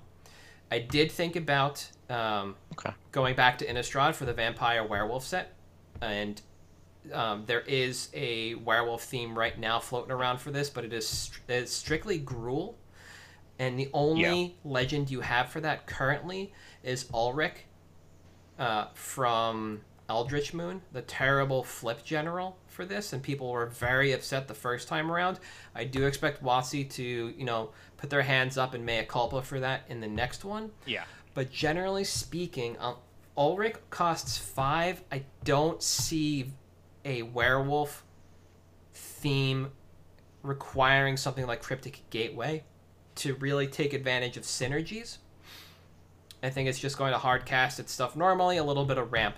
I 0.70 0.78
did 0.80 1.12
think 1.12 1.36
about 1.36 1.90
um, 2.10 2.56
Okay. 2.74 2.92
going 3.12 3.36
back 3.36 3.58
to 3.60 3.66
Innistrad 3.68 4.16
for 4.16 4.26
the 4.26 4.34
Vampire 4.34 4.84
Werewolf 4.84 5.26
set, 5.26 5.54
and 6.02 6.42
um, 7.14 7.44
there 7.46 7.62
is 7.62 8.10
a 8.14 8.56
werewolf 8.56 9.04
theme 9.04 9.38
right 9.38 9.58
now 9.58 9.80
floating 9.80 10.12
around 10.12 10.40
for 10.40 10.52
this, 10.52 10.70
but 10.70 10.84
it 10.86 10.94
is 10.94 11.08
str- 11.08 11.40
it's 11.48 11.72
strictly 11.74 12.20
Gruul, 12.20 12.76
and 13.60 13.80
the 13.80 13.90
only 13.94 14.56
legend 14.64 15.10
you 15.10 15.22
have 15.22 15.50
for 15.50 15.60
that 15.62 15.88
currently 15.88 16.54
is 16.84 17.10
Ulrich 17.14 17.66
uh, 18.60 18.88
from 18.94 19.82
Eldritch 20.10 20.54
Moon, 20.54 20.82
the 20.94 21.02
terrible 21.02 21.64
flip 21.64 22.04
general 22.04 22.58
for 22.68 22.86
this, 22.86 23.12
and 23.14 23.22
people 23.22 23.52
were 23.52 23.66
very 23.66 24.12
upset 24.14 24.48
the 24.48 24.54
first 24.54 24.88
time 24.88 25.12
around. 25.12 25.40
I 25.76 25.84
do 25.84 26.06
expect 26.06 26.44
WotC 26.44 26.90
to, 26.92 27.04
you 27.04 27.44
know, 27.46 27.72
put 27.98 28.10
their 28.10 28.22
hands 28.22 28.58
up 28.58 28.74
and 28.74 28.86
mea 28.86 29.04
culpa 29.04 29.42
for 29.42 29.60
that 29.60 29.84
in 29.90 30.00
the 30.00 30.08
next 30.08 30.46
one. 30.46 30.72
Yeah. 30.86 31.04
But 31.38 31.52
generally 31.52 32.04
speaking, 32.04 32.78
um, 32.80 32.96
Ulrich 33.38 33.76
costs 33.92 34.40
five. 34.40 35.04
I 35.12 35.22
don't 35.44 35.84
see 35.84 36.50
a 37.06 37.22
werewolf 37.22 38.04
theme 38.92 39.68
requiring 40.42 41.16
something 41.16 41.46
like 41.46 41.62
Cryptic 41.62 42.02
Gateway 42.10 42.64
to 43.18 43.36
really 43.36 43.68
take 43.68 43.94
advantage 43.94 44.36
of 44.36 44.46
synergies. 44.46 45.20
I 46.42 46.50
think 46.50 46.70
it's 46.70 46.80
just 46.80 46.98
going 46.98 47.12
to 47.12 47.20
hard 47.20 47.46
cast 47.46 47.80
its 47.80 47.92
stuff 47.92 48.16
normally, 48.16 48.58
a 48.58 48.64
little 48.64 48.86
bit 48.86 48.98
of 48.98 49.12
ramp. 49.12 49.36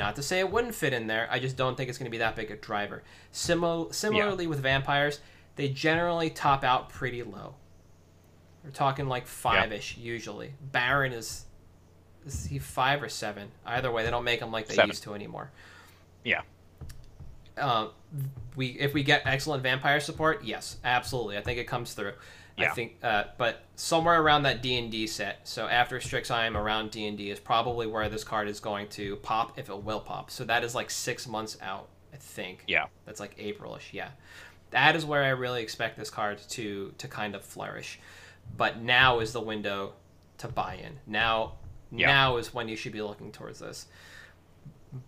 Not 0.00 0.16
to 0.16 0.24
say 0.24 0.40
it 0.40 0.50
wouldn't 0.50 0.74
fit 0.74 0.92
in 0.92 1.06
there, 1.06 1.28
I 1.30 1.38
just 1.38 1.56
don't 1.56 1.76
think 1.76 1.88
it's 1.88 1.96
going 1.96 2.10
to 2.10 2.10
be 2.10 2.18
that 2.18 2.34
big 2.34 2.50
a 2.50 2.56
driver. 2.56 3.04
Simil- 3.32 3.94
similarly 3.94 4.48
with 4.48 4.58
vampires, 4.58 5.20
they 5.54 5.68
generally 5.68 6.28
top 6.28 6.64
out 6.64 6.88
pretty 6.88 7.22
low. 7.22 7.54
We're 8.66 8.72
talking 8.72 9.06
like 9.06 9.28
five 9.28 9.70
ish 9.72 9.96
usually. 9.96 10.52
Baron 10.72 11.12
is 11.12 11.44
is 12.26 12.44
he 12.46 12.58
five 12.58 13.00
or 13.00 13.08
seven? 13.08 13.48
Either 13.64 13.92
way, 13.92 14.02
they 14.02 14.10
don't 14.10 14.24
make 14.24 14.40
them 14.40 14.50
like 14.50 14.66
they 14.66 14.74
Seven. 14.74 14.90
used 14.90 15.04
to 15.04 15.14
anymore. 15.14 15.52
Yeah. 16.24 16.42
Uh, 17.56 17.88
we 18.56 18.70
if 18.70 18.92
we 18.92 19.04
get 19.04 19.22
excellent 19.24 19.62
vampire 19.62 20.00
support, 20.00 20.42
yes, 20.44 20.78
absolutely. 20.84 21.38
I 21.38 21.42
think 21.42 21.58
it 21.58 21.68
comes 21.68 21.94
through. 21.94 22.12
Yeah. 22.58 22.70
I 22.70 22.74
think, 22.74 22.96
uh, 23.02 23.24
but 23.36 23.64
somewhere 23.76 24.20
around 24.20 24.44
that 24.44 24.62
D 24.62 24.78
and 24.78 24.90
D 24.90 25.06
set. 25.06 25.46
So 25.46 25.68
after 25.68 26.00
Strixhaven, 26.00 26.56
around 26.56 26.90
D 26.90 27.06
and 27.06 27.16
D 27.16 27.30
is 27.30 27.38
probably 27.38 27.86
where 27.86 28.08
this 28.08 28.24
card 28.24 28.48
is 28.48 28.58
going 28.60 28.88
to 28.88 29.16
pop, 29.16 29.58
if 29.58 29.68
it 29.68 29.84
will 29.84 30.00
pop. 30.00 30.30
So 30.30 30.42
that 30.44 30.64
is 30.64 30.74
like 30.74 30.90
six 30.90 31.28
months 31.28 31.56
out, 31.62 31.88
I 32.12 32.16
think. 32.16 32.64
Yeah. 32.66 32.86
That's 33.04 33.20
like 33.20 33.36
Aprilish, 33.38 33.92
yeah. 33.92 34.08
That 34.70 34.96
is 34.96 35.04
where 35.04 35.22
I 35.22 35.28
really 35.28 35.62
expect 35.62 35.96
this 35.98 36.10
card 36.10 36.38
to 36.48 36.92
to 36.98 37.06
kind 37.06 37.36
of 37.36 37.44
flourish. 37.44 38.00
But 38.56 38.80
now 38.80 39.20
is 39.20 39.32
the 39.32 39.40
window 39.40 39.94
to 40.38 40.48
buy 40.48 40.74
in. 40.74 40.98
Now 41.06 41.54
Yeah. 41.90 42.06
now 42.08 42.36
is 42.36 42.52
when 42.52 42.68
you 42.68 42.76
should 42.76 42.92
be 42.92 43.02
looking 43.02 43.32
towards 43.32 43.60
this. 43.60 43.86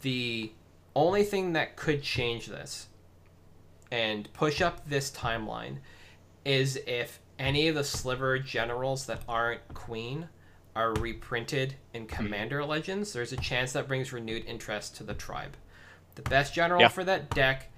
The 0.02 0.52
only 0.94 1.24
thing 1.24 1.52
that 1.52 1.76
could 1.76 2.02
change 2.02 2.46
this 2.46 2.88
and 3.90 4.32
push 4.32 4.60
up 4.60 4.88
this 4.88 5.10
timeline 5.10 5.78
is 6.44 6.76
if 6.86 7.20
any 7.38 7.68
of 7.68 7.74
the 7.74 7.84
sliver 7.84 8.38
generals 8.38 9.06
that 9.06 9.22
aren't 9.28 9.66
queen 9.74 10.28
are 10.74 10.92
reprinted 10.94 11.74
in 11.94 12.02
hmm. 12.02 12.08
commander 12.08 12.64
legends 12.64 13.12
there's 13.12 13.32
a 13.32 13.36
chance 13.36 13.72
that 13.72 13.88
brings 13.88 14.12
renewed 14.12 14.44
interest 14.44 14.96
to 14.96 15.04
the 15.04 15.14
tribe 15.14 15.56
the 16.16 16.22
best 16.22 16.52
general 16.52 16.80
Yeah. 16.80 16.88
for 16.88 17.04
that 17.04 17.30
deck 17.30 17.70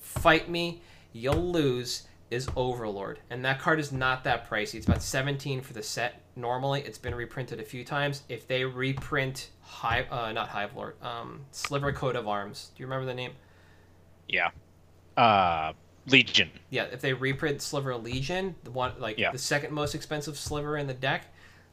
fight 0.00 0.48
me 0.50 0.82
you'll 1.12 1.50
lose 1.52 2.06
is 2.34 2.48
overlord 2.56 3.18
and 3.30 3.44
that 3.44 3.58
card 3.60 3.78
is 3.78 3.92
not 3.92 4.24
that 4.24 4.48
pricey 4.50 4.74
it's 4.74 4.86
about 4.86 5.02
17 5.02 5.60
for 5.60 5.72
the 5.72 5.82
set 5.82 6.20
normally 6.36 6.80
it's 6.82 6.98
been 6.98 7.14
reprinted 7.14 7.60
a 7.60 7.64
few 7.64 7.84
times 7.84 8.22
if 8.28 8.46
they 8.48 8.64
reprint 8.64 9.50
hive 9.62 10.06
uh, 10.10 10.32
not 10.32 10.48
hive 10.48 10.74
lord 10.76 10.94
um, 11.02 11.40
sliver 11.52 11.92
coat 11.92 12.16
of 12.16 12.26
arms 12.28 12.70
do 12.74 12.82
you 12.82 12.86
remember 12.86 13.06
the 13.06 13.14
name 13.14 13.32
Yeah. 14.28 14.50
Uh, 15.16 15.72
Legion. 16.06 16.50
Yeah, 16.68 16.84
if 16.84 17.00
they 17.00 17.14
reprint 17.14 17.62
Sliver 17.62 17.96
Legion, 17.96 18.54
the 18.64 18.70
one 18.70 18.92
like 18.98 19.16
Yeah. 19.16 19.30
the 19.32 19.38
second 19.38 19.72
most 19.72 19.94
expensive 19.94 20.36
sliver 20.36 20.76
in 20.76 20.86
the 20.86 20.92
deck, 20.94 21.26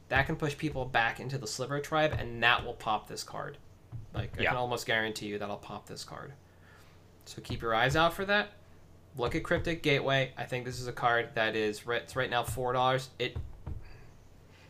that 0.08 0.24
can 0.26 0.36
push 0.36 0.56
people 0.56 0.86
back 0.86 1.20
into 1.20 1.36
the 1.36 1.46
Sliver 1.46 1.80
tribe, 1.80 2.14
and 2.18 2.42
that 2.42 2.64
will 2.64 2.72
pop 2.72 3.08
this 3.08 3.22
card. 3.24 3.58
Like 4.14 4.38
I 4.38 4.42
Yeah. 4.44 4.48
can 4.50 4.56
almost 4.58 4.86
guarantee 4.86 5.26
you 5.26 5.38
that'll 5.38 5.56
pop 5.58 5.86
this 5.86 6.02
card. 6.04 6.32
So 7.26 7.42
keep 7.42 7.60
your 7.60 7.74
eyes 7.74 7.94
out 7.94 8.14
for 8.14 8.24
that. 8.24 8.52
Look 9.16 9.34
at 9.34 9.42
Cryptic 9.42 9.82
Gateway. 9.82 10.32
I 10.36 10.44
think 10.44 10.64
this 10.64 10.80
is 10.80 10.86
a 10.86 10.92
card 10.92 11.30
that 11.34 11.54
is 11.54 11.86
right, 11.86 12.02
it's 12.02 12.16
right 12.16 12.30
now 12.30 12.42
four 12.42 12.72
dollars. 12.72 13.10
It 13.18 13.36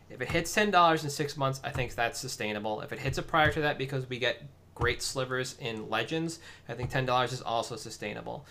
if 0.09 0.21
it 0.21 0.29
hits 0.29 0.53
ten 0.53 0.69
dollars 0.69 1.03
in 1.03 1.09
six 1.09 1.37
months, 1.37 1.61
I 1.63 1.69
think 1.69 1.95
that's 1.95 2.19
sustainable. 2.19 2.81
If 2.81 2.91
it 2.91 2.99
hits 2.99 3.17
it 3.17 3.27
prior 3.27 3.51
to 3.51 3.61
that, 3.61 3.77
because 3.77 4.07
we 4.09 4.19
get 4.19 4.43
great 4.75 5.01
slivers 5.01 5.55
in 5.59 5.89
Legends, 5.89 6.39
I 6.67 6.73
think 6.73 6.89
ten 6.89 7.05
dollars 7.05 7.31
is 7.31 7.41
also 7.41 7.75
sustainable. 7.75 8.45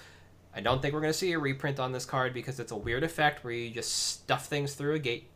I 0.54 0.60
don't 0.60 0.82
think 0.82 0.92
we're 0.92 1.00
going 1.00 1.12
to 1.12 1.18
see 1.18 1.32
a 1.32 1.38
reprint 1.38 1.80
on 1.80 1.92
this 1.92 2.04
card 2.04 2.34
because 2.34 2.60
it's 2.60 2.72
a 2.72 2.76
weird 2.76 3.04
effect 3.04 3.42
where 3.42 3.52
you 3.54 3.70
just 3.70 3.92
stuff 3.92 4.46
things 4.46 4.74
through 4.74 4.94
a 4.94 4.98
gate. 4.98 5.30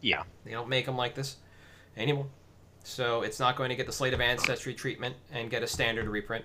Yeah. 0.00 0.22
They 0.44 0.52
don't 0.52 0.68
make 0.68 0.86
them 0.86 0.96
like 0.96 1.14
this 1.14 1.36
anymore. 1.96 2.26
So 2.84 3.22
it's 3.22 3.40
not 3.40 3.56
going 3.56 3.70
to 3.70 3.76
get 3.76 3.86
the 3.86 3.92
Slate 3.92 4.14
of 4.14 4.20
Ancestry 4.20 4.72
treatment 4.72 5.16
and 5.32 5.50
get 5.50 5.62
a 5.62 5.66
standard 5.66 6.06
reprint. 6.06 6.44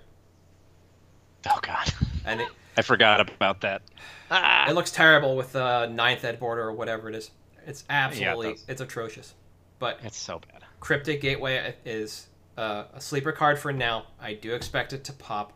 Oh 1.48 1.60
God. 1.62 1.94
And 2.26 2.42
it, 2.42 2.48
I 2.78 2.82
forgot 2.82 3.30
about 3.30 3.62
that. 3.62 3.82
Ah. 4.32 4.70
it 4.70 4.74
looks 4.74 4.92
terrible 4.92 5.36
with 5.36 5.54
the 5.54 5.88
ninth 5.88 6.24
ed 6.24 6.40
border 6.40 6.64
or 6.64 6.74
whatever 6.74 7.10
it 7.10 7.16
is. 7.16 7.32
It's 7.66 7.84
absolutely, 7.90 8.54
does. 8.54 8.66
it's 8.68 8.82
atrocious. 8.82 9.34
But 9.80 10.00
It's 10.04 10.18
so 10.18 10.40
bad. 10.52 10.64
Cryptic 10.80 11.22
Gateway 11.22 11.76
is 11.84 12.28
uh, 12.58 12.86
a 12.94 13.02
sleeper 13.02 13.32
card 13.32 13.60
for 13.60 13.74
now. 13.74 14.08
I 14.20 14.34
do 14.34 14.54
expect 14.54 14.94
it 14.94 15.04
to 15.06 15.14
pop, 15.14 15.54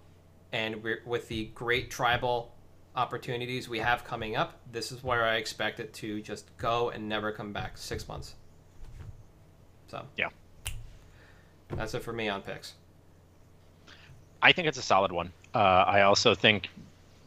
and 0.52 0.84
we're, 0.84 1.02
with 1.06 1.28
the 1.28 1.46
great 1.56 1.90
tribal 1.92 2.54
opportunities 2.96 3.70
we 3.70 3.80
have 3.80 4.04
coming 4.04 4.36
up, 4.36 4.60
this 4.72 4.92
is 4.92 5.04
where 5.04 5.24
I 5.24 5.36
expect 5.36 5.80
it 5.80 5.94
to 5.96 6.22
just 6.22 6.56
go 6.58 6.90
and 6.90 7.08
never 7.08 7.32
come 7.32 7.54
back. 7.54 7.78
Six 7.78 8.08
months. 8.08 8.36
So 9.88 10.04
Yeah. 10.18 10.30
that's 11.70 11.94
it 11.94 12.04
for 12.04 12.14
me 12.14 12.28
on 12.30 12.42
picks. 12.42 12.74
I 14.42 14.52
think 14.52 14.68
it's 14.68 14.78
a 14.78 14.82
solid 14.84 15.12
one. 15.12 15.32
Uh, 15.54 15.58
I 15.60 16.02
also 16.02 16.34
think 16.36 16.70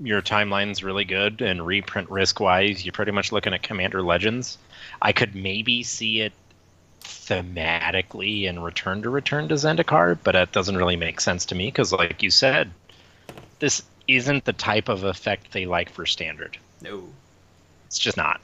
your 0.03 0.23
timeline's 0.23 0.83
really 0.83 1.05
good, 1.05 1.41
and 1.43 1.65
reprint 1.67 2.11
risk 2.11 2.41
wise, 2.41 2.85
you're 2.85 2.93
pretty 2.93 3.13
much 3.13 3.33
looking 3.33 3.55
at 3.55 3.63
Commander 3.63 4.03
Legends. 4.03 4.59
I 5.01 5.13
could 5.13 5.35
maybe 5.35 5.83
see 5.83 6.21
it 6.21 6.33
thematically 7.03 8.45
in 8.45 8.61
Return 8.61 9.03
to 9.03 9.11
Return 9.11 9.49
to 9.49 9.55
Zendikar, 9.55 10.19
but 10.23 10.33
that 10.33 10.53
doesn't 10.53 10.77
really 10.77 10.97
make 10.97 11.21
sense 11.21 11.47
to 11.47 11.55
me 11.55 11.67
because, 11.67 11.93
like 11.93 12.23
you 12.23 12.31
said, 12.31 12.71
this 13.59 13.83
isn't 14.09 14.45
the 14.45 14.53
type 14.53 14.89
of 14.89 15.05
effect 15.05 15.53
they 15.53 15.67
like 15.67 15.91
for 15.91 16.05
Standard. 16.07 16.59
No, 16.81 17.05
It's 17.87 17.99
just 17.99 18.17
not. 18.17 18.41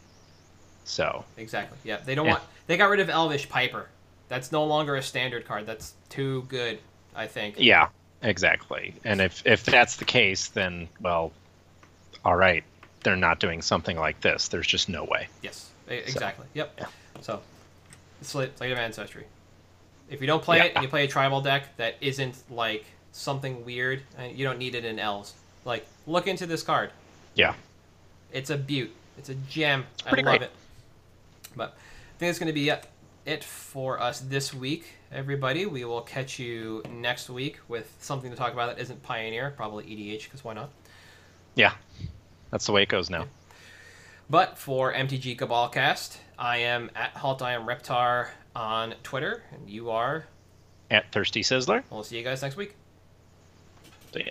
So 0.85 1.25
exactly. 1.37 1.77
Yeah, 1.85 1.99
they 2.05 2.15
don't 2.15 2.27
Yeah. 2.27 2.33
want. 2.35 2.45
They 2.67 2.77
got 2.77 2.89
rid 2.91 3.01
of 3.01 3.11
Elvish 3.11 3.49
Piper. 3.49 3.89
That's 4.29 4.53
no 4.53 4.65
longer 4.65 4.95
a 4.95 5.03
standard 5.03 5.47
card. 5.47 5.67
That's 5.67 5.95
too 6.09 6.43
good. 6.49 6.79
I 7.17 7.27
think. 7.27 7.57
yeah, 7.59 7.89
exactly. 8.23 8.95
And 9.05 9.21
if 9.21 9.45
if 9.45 9.65
that's 9.65 9.97
the 9.97 10.05
case, 10.05 10.49
then 10.49 10.89
well, 11.01 11.33
all 12.25 12.37
right, 12.37 12.65
they're 13.03 13.17
not 13.17 13.41
doing 13.41 13.63
something 13.63 13.97
like 13.99 14.21
this. 14.21 14.49
There's 14.49 14.67
just 14.67 14.89
no 14.89 15.05
way. 15.05 15.29
Yes, 15.43 15.71
exactly. 15.89 16.47
Yep. 16.55 16.75
yeah. 16.79 16.87
So, 17.21 17.41
Slate, 18.23 18.57
Slate 18.59 18.73
of 18.73 18.79
Ancestry. 18.79 19.25
If 20.11 20.21
you 20.21 20.27
don't 20.27 20.43
play 20.43 20.59
Yeah. 20.59 20.65
it 20.65 20.73
and 20.75 20.83
you 20.83 20.89
play 20.89 21.05
a 21.05 21.09
tribal 21.09 21.41
deck 21.41 21.77
that 21.77 21.97
isn't 22.01 22.37
like 22.51 22.85
something 23.13 23.65
weird, 23.65 24.03
and 24.17 24.37
you 24.37 24.45
don't 24.45 24.59
need 24.59 24.75
it 24.75 24.85
in 24.85 24.99
elves, 24.99 25.35
like 25.65 25.87
look 26.07 26.27
into 26.27 26.47
this 26.47 26.63
card. 26.63 26.91
Yeah. 27.35 27.55
It's 28.33 28.51
a 28.51 28.57
beaut. 28.59 28.91
It's 29.17 29.29
a 29.29 29.35
gem. 29.35 29.85
I 30.07 30.09
pretty 30.11 30.23
love 30.25 30.39
great. 30.39 30.43
it. 30.51 30.53
But 31.57 31.71
I 31.71 32.19
think 32.19 32.31
it's 32.31 32.39
going 32.39 32.49
to 32.49 32.53
be 32.53 32.69
it- 32.69 32.87
it 33.27 33.45
for 33.45 34.01
us 34.01 34.21
this 34.21 34.55
week, 34.55 34.95
everybody. 35.13 35.67
We 35.67 35.85
will 35.85 36.01
catch 36.03 36.39
you 36.39 36.83
next 36.91 37.29
week 37.29 37.59
with 37.69 37.93
something 38.01 38.31
to 38.31 38.37
talk 38.37 38.53
about 38.53 38.75
that 38.75 38.83
isn't 38.83 39.03
Pioneer, 39.03 39.51
probably 39.57 39.85
EDH, 39.85 40.25
because 40.25 40.43
why 40.43 40.55
not? 40.55 40.71
Yeah. 41.55 41.73
That's 42.51 42.67
the 42.67 42.73
way 42.73 42.83
it 42.83 42.89
goes 42.89 43.11
now. 43.11 43.27
But 44.31 44.59
for 44.59 44.93
MTG 44.93 45.39
Cabalcast, 45.39 46.19
I 46.39 46.59
am 46.59 46.91
at 46.95 47.13
Halt, 47.13 47.43
I 47.43 47.53
am 47.53 47.67
Reptar 47.67 48.29
on 48.55 48.95
Twitter, 49.03 49.43
and 49.53 49.69
you 49.69 49.91
are. 49.91 50.27
At 50.91 51.11
Thirsty 51.13 51.43
Sizzler. 51.43 51.83
We'll 51.91 52.03
see 52.03 52.19
you 52.19 52.25
guys 52.25 52.43
next 52.43 52.57
week. 52.57 52.75
See 54.13 54.25
ya. 54.25 54.31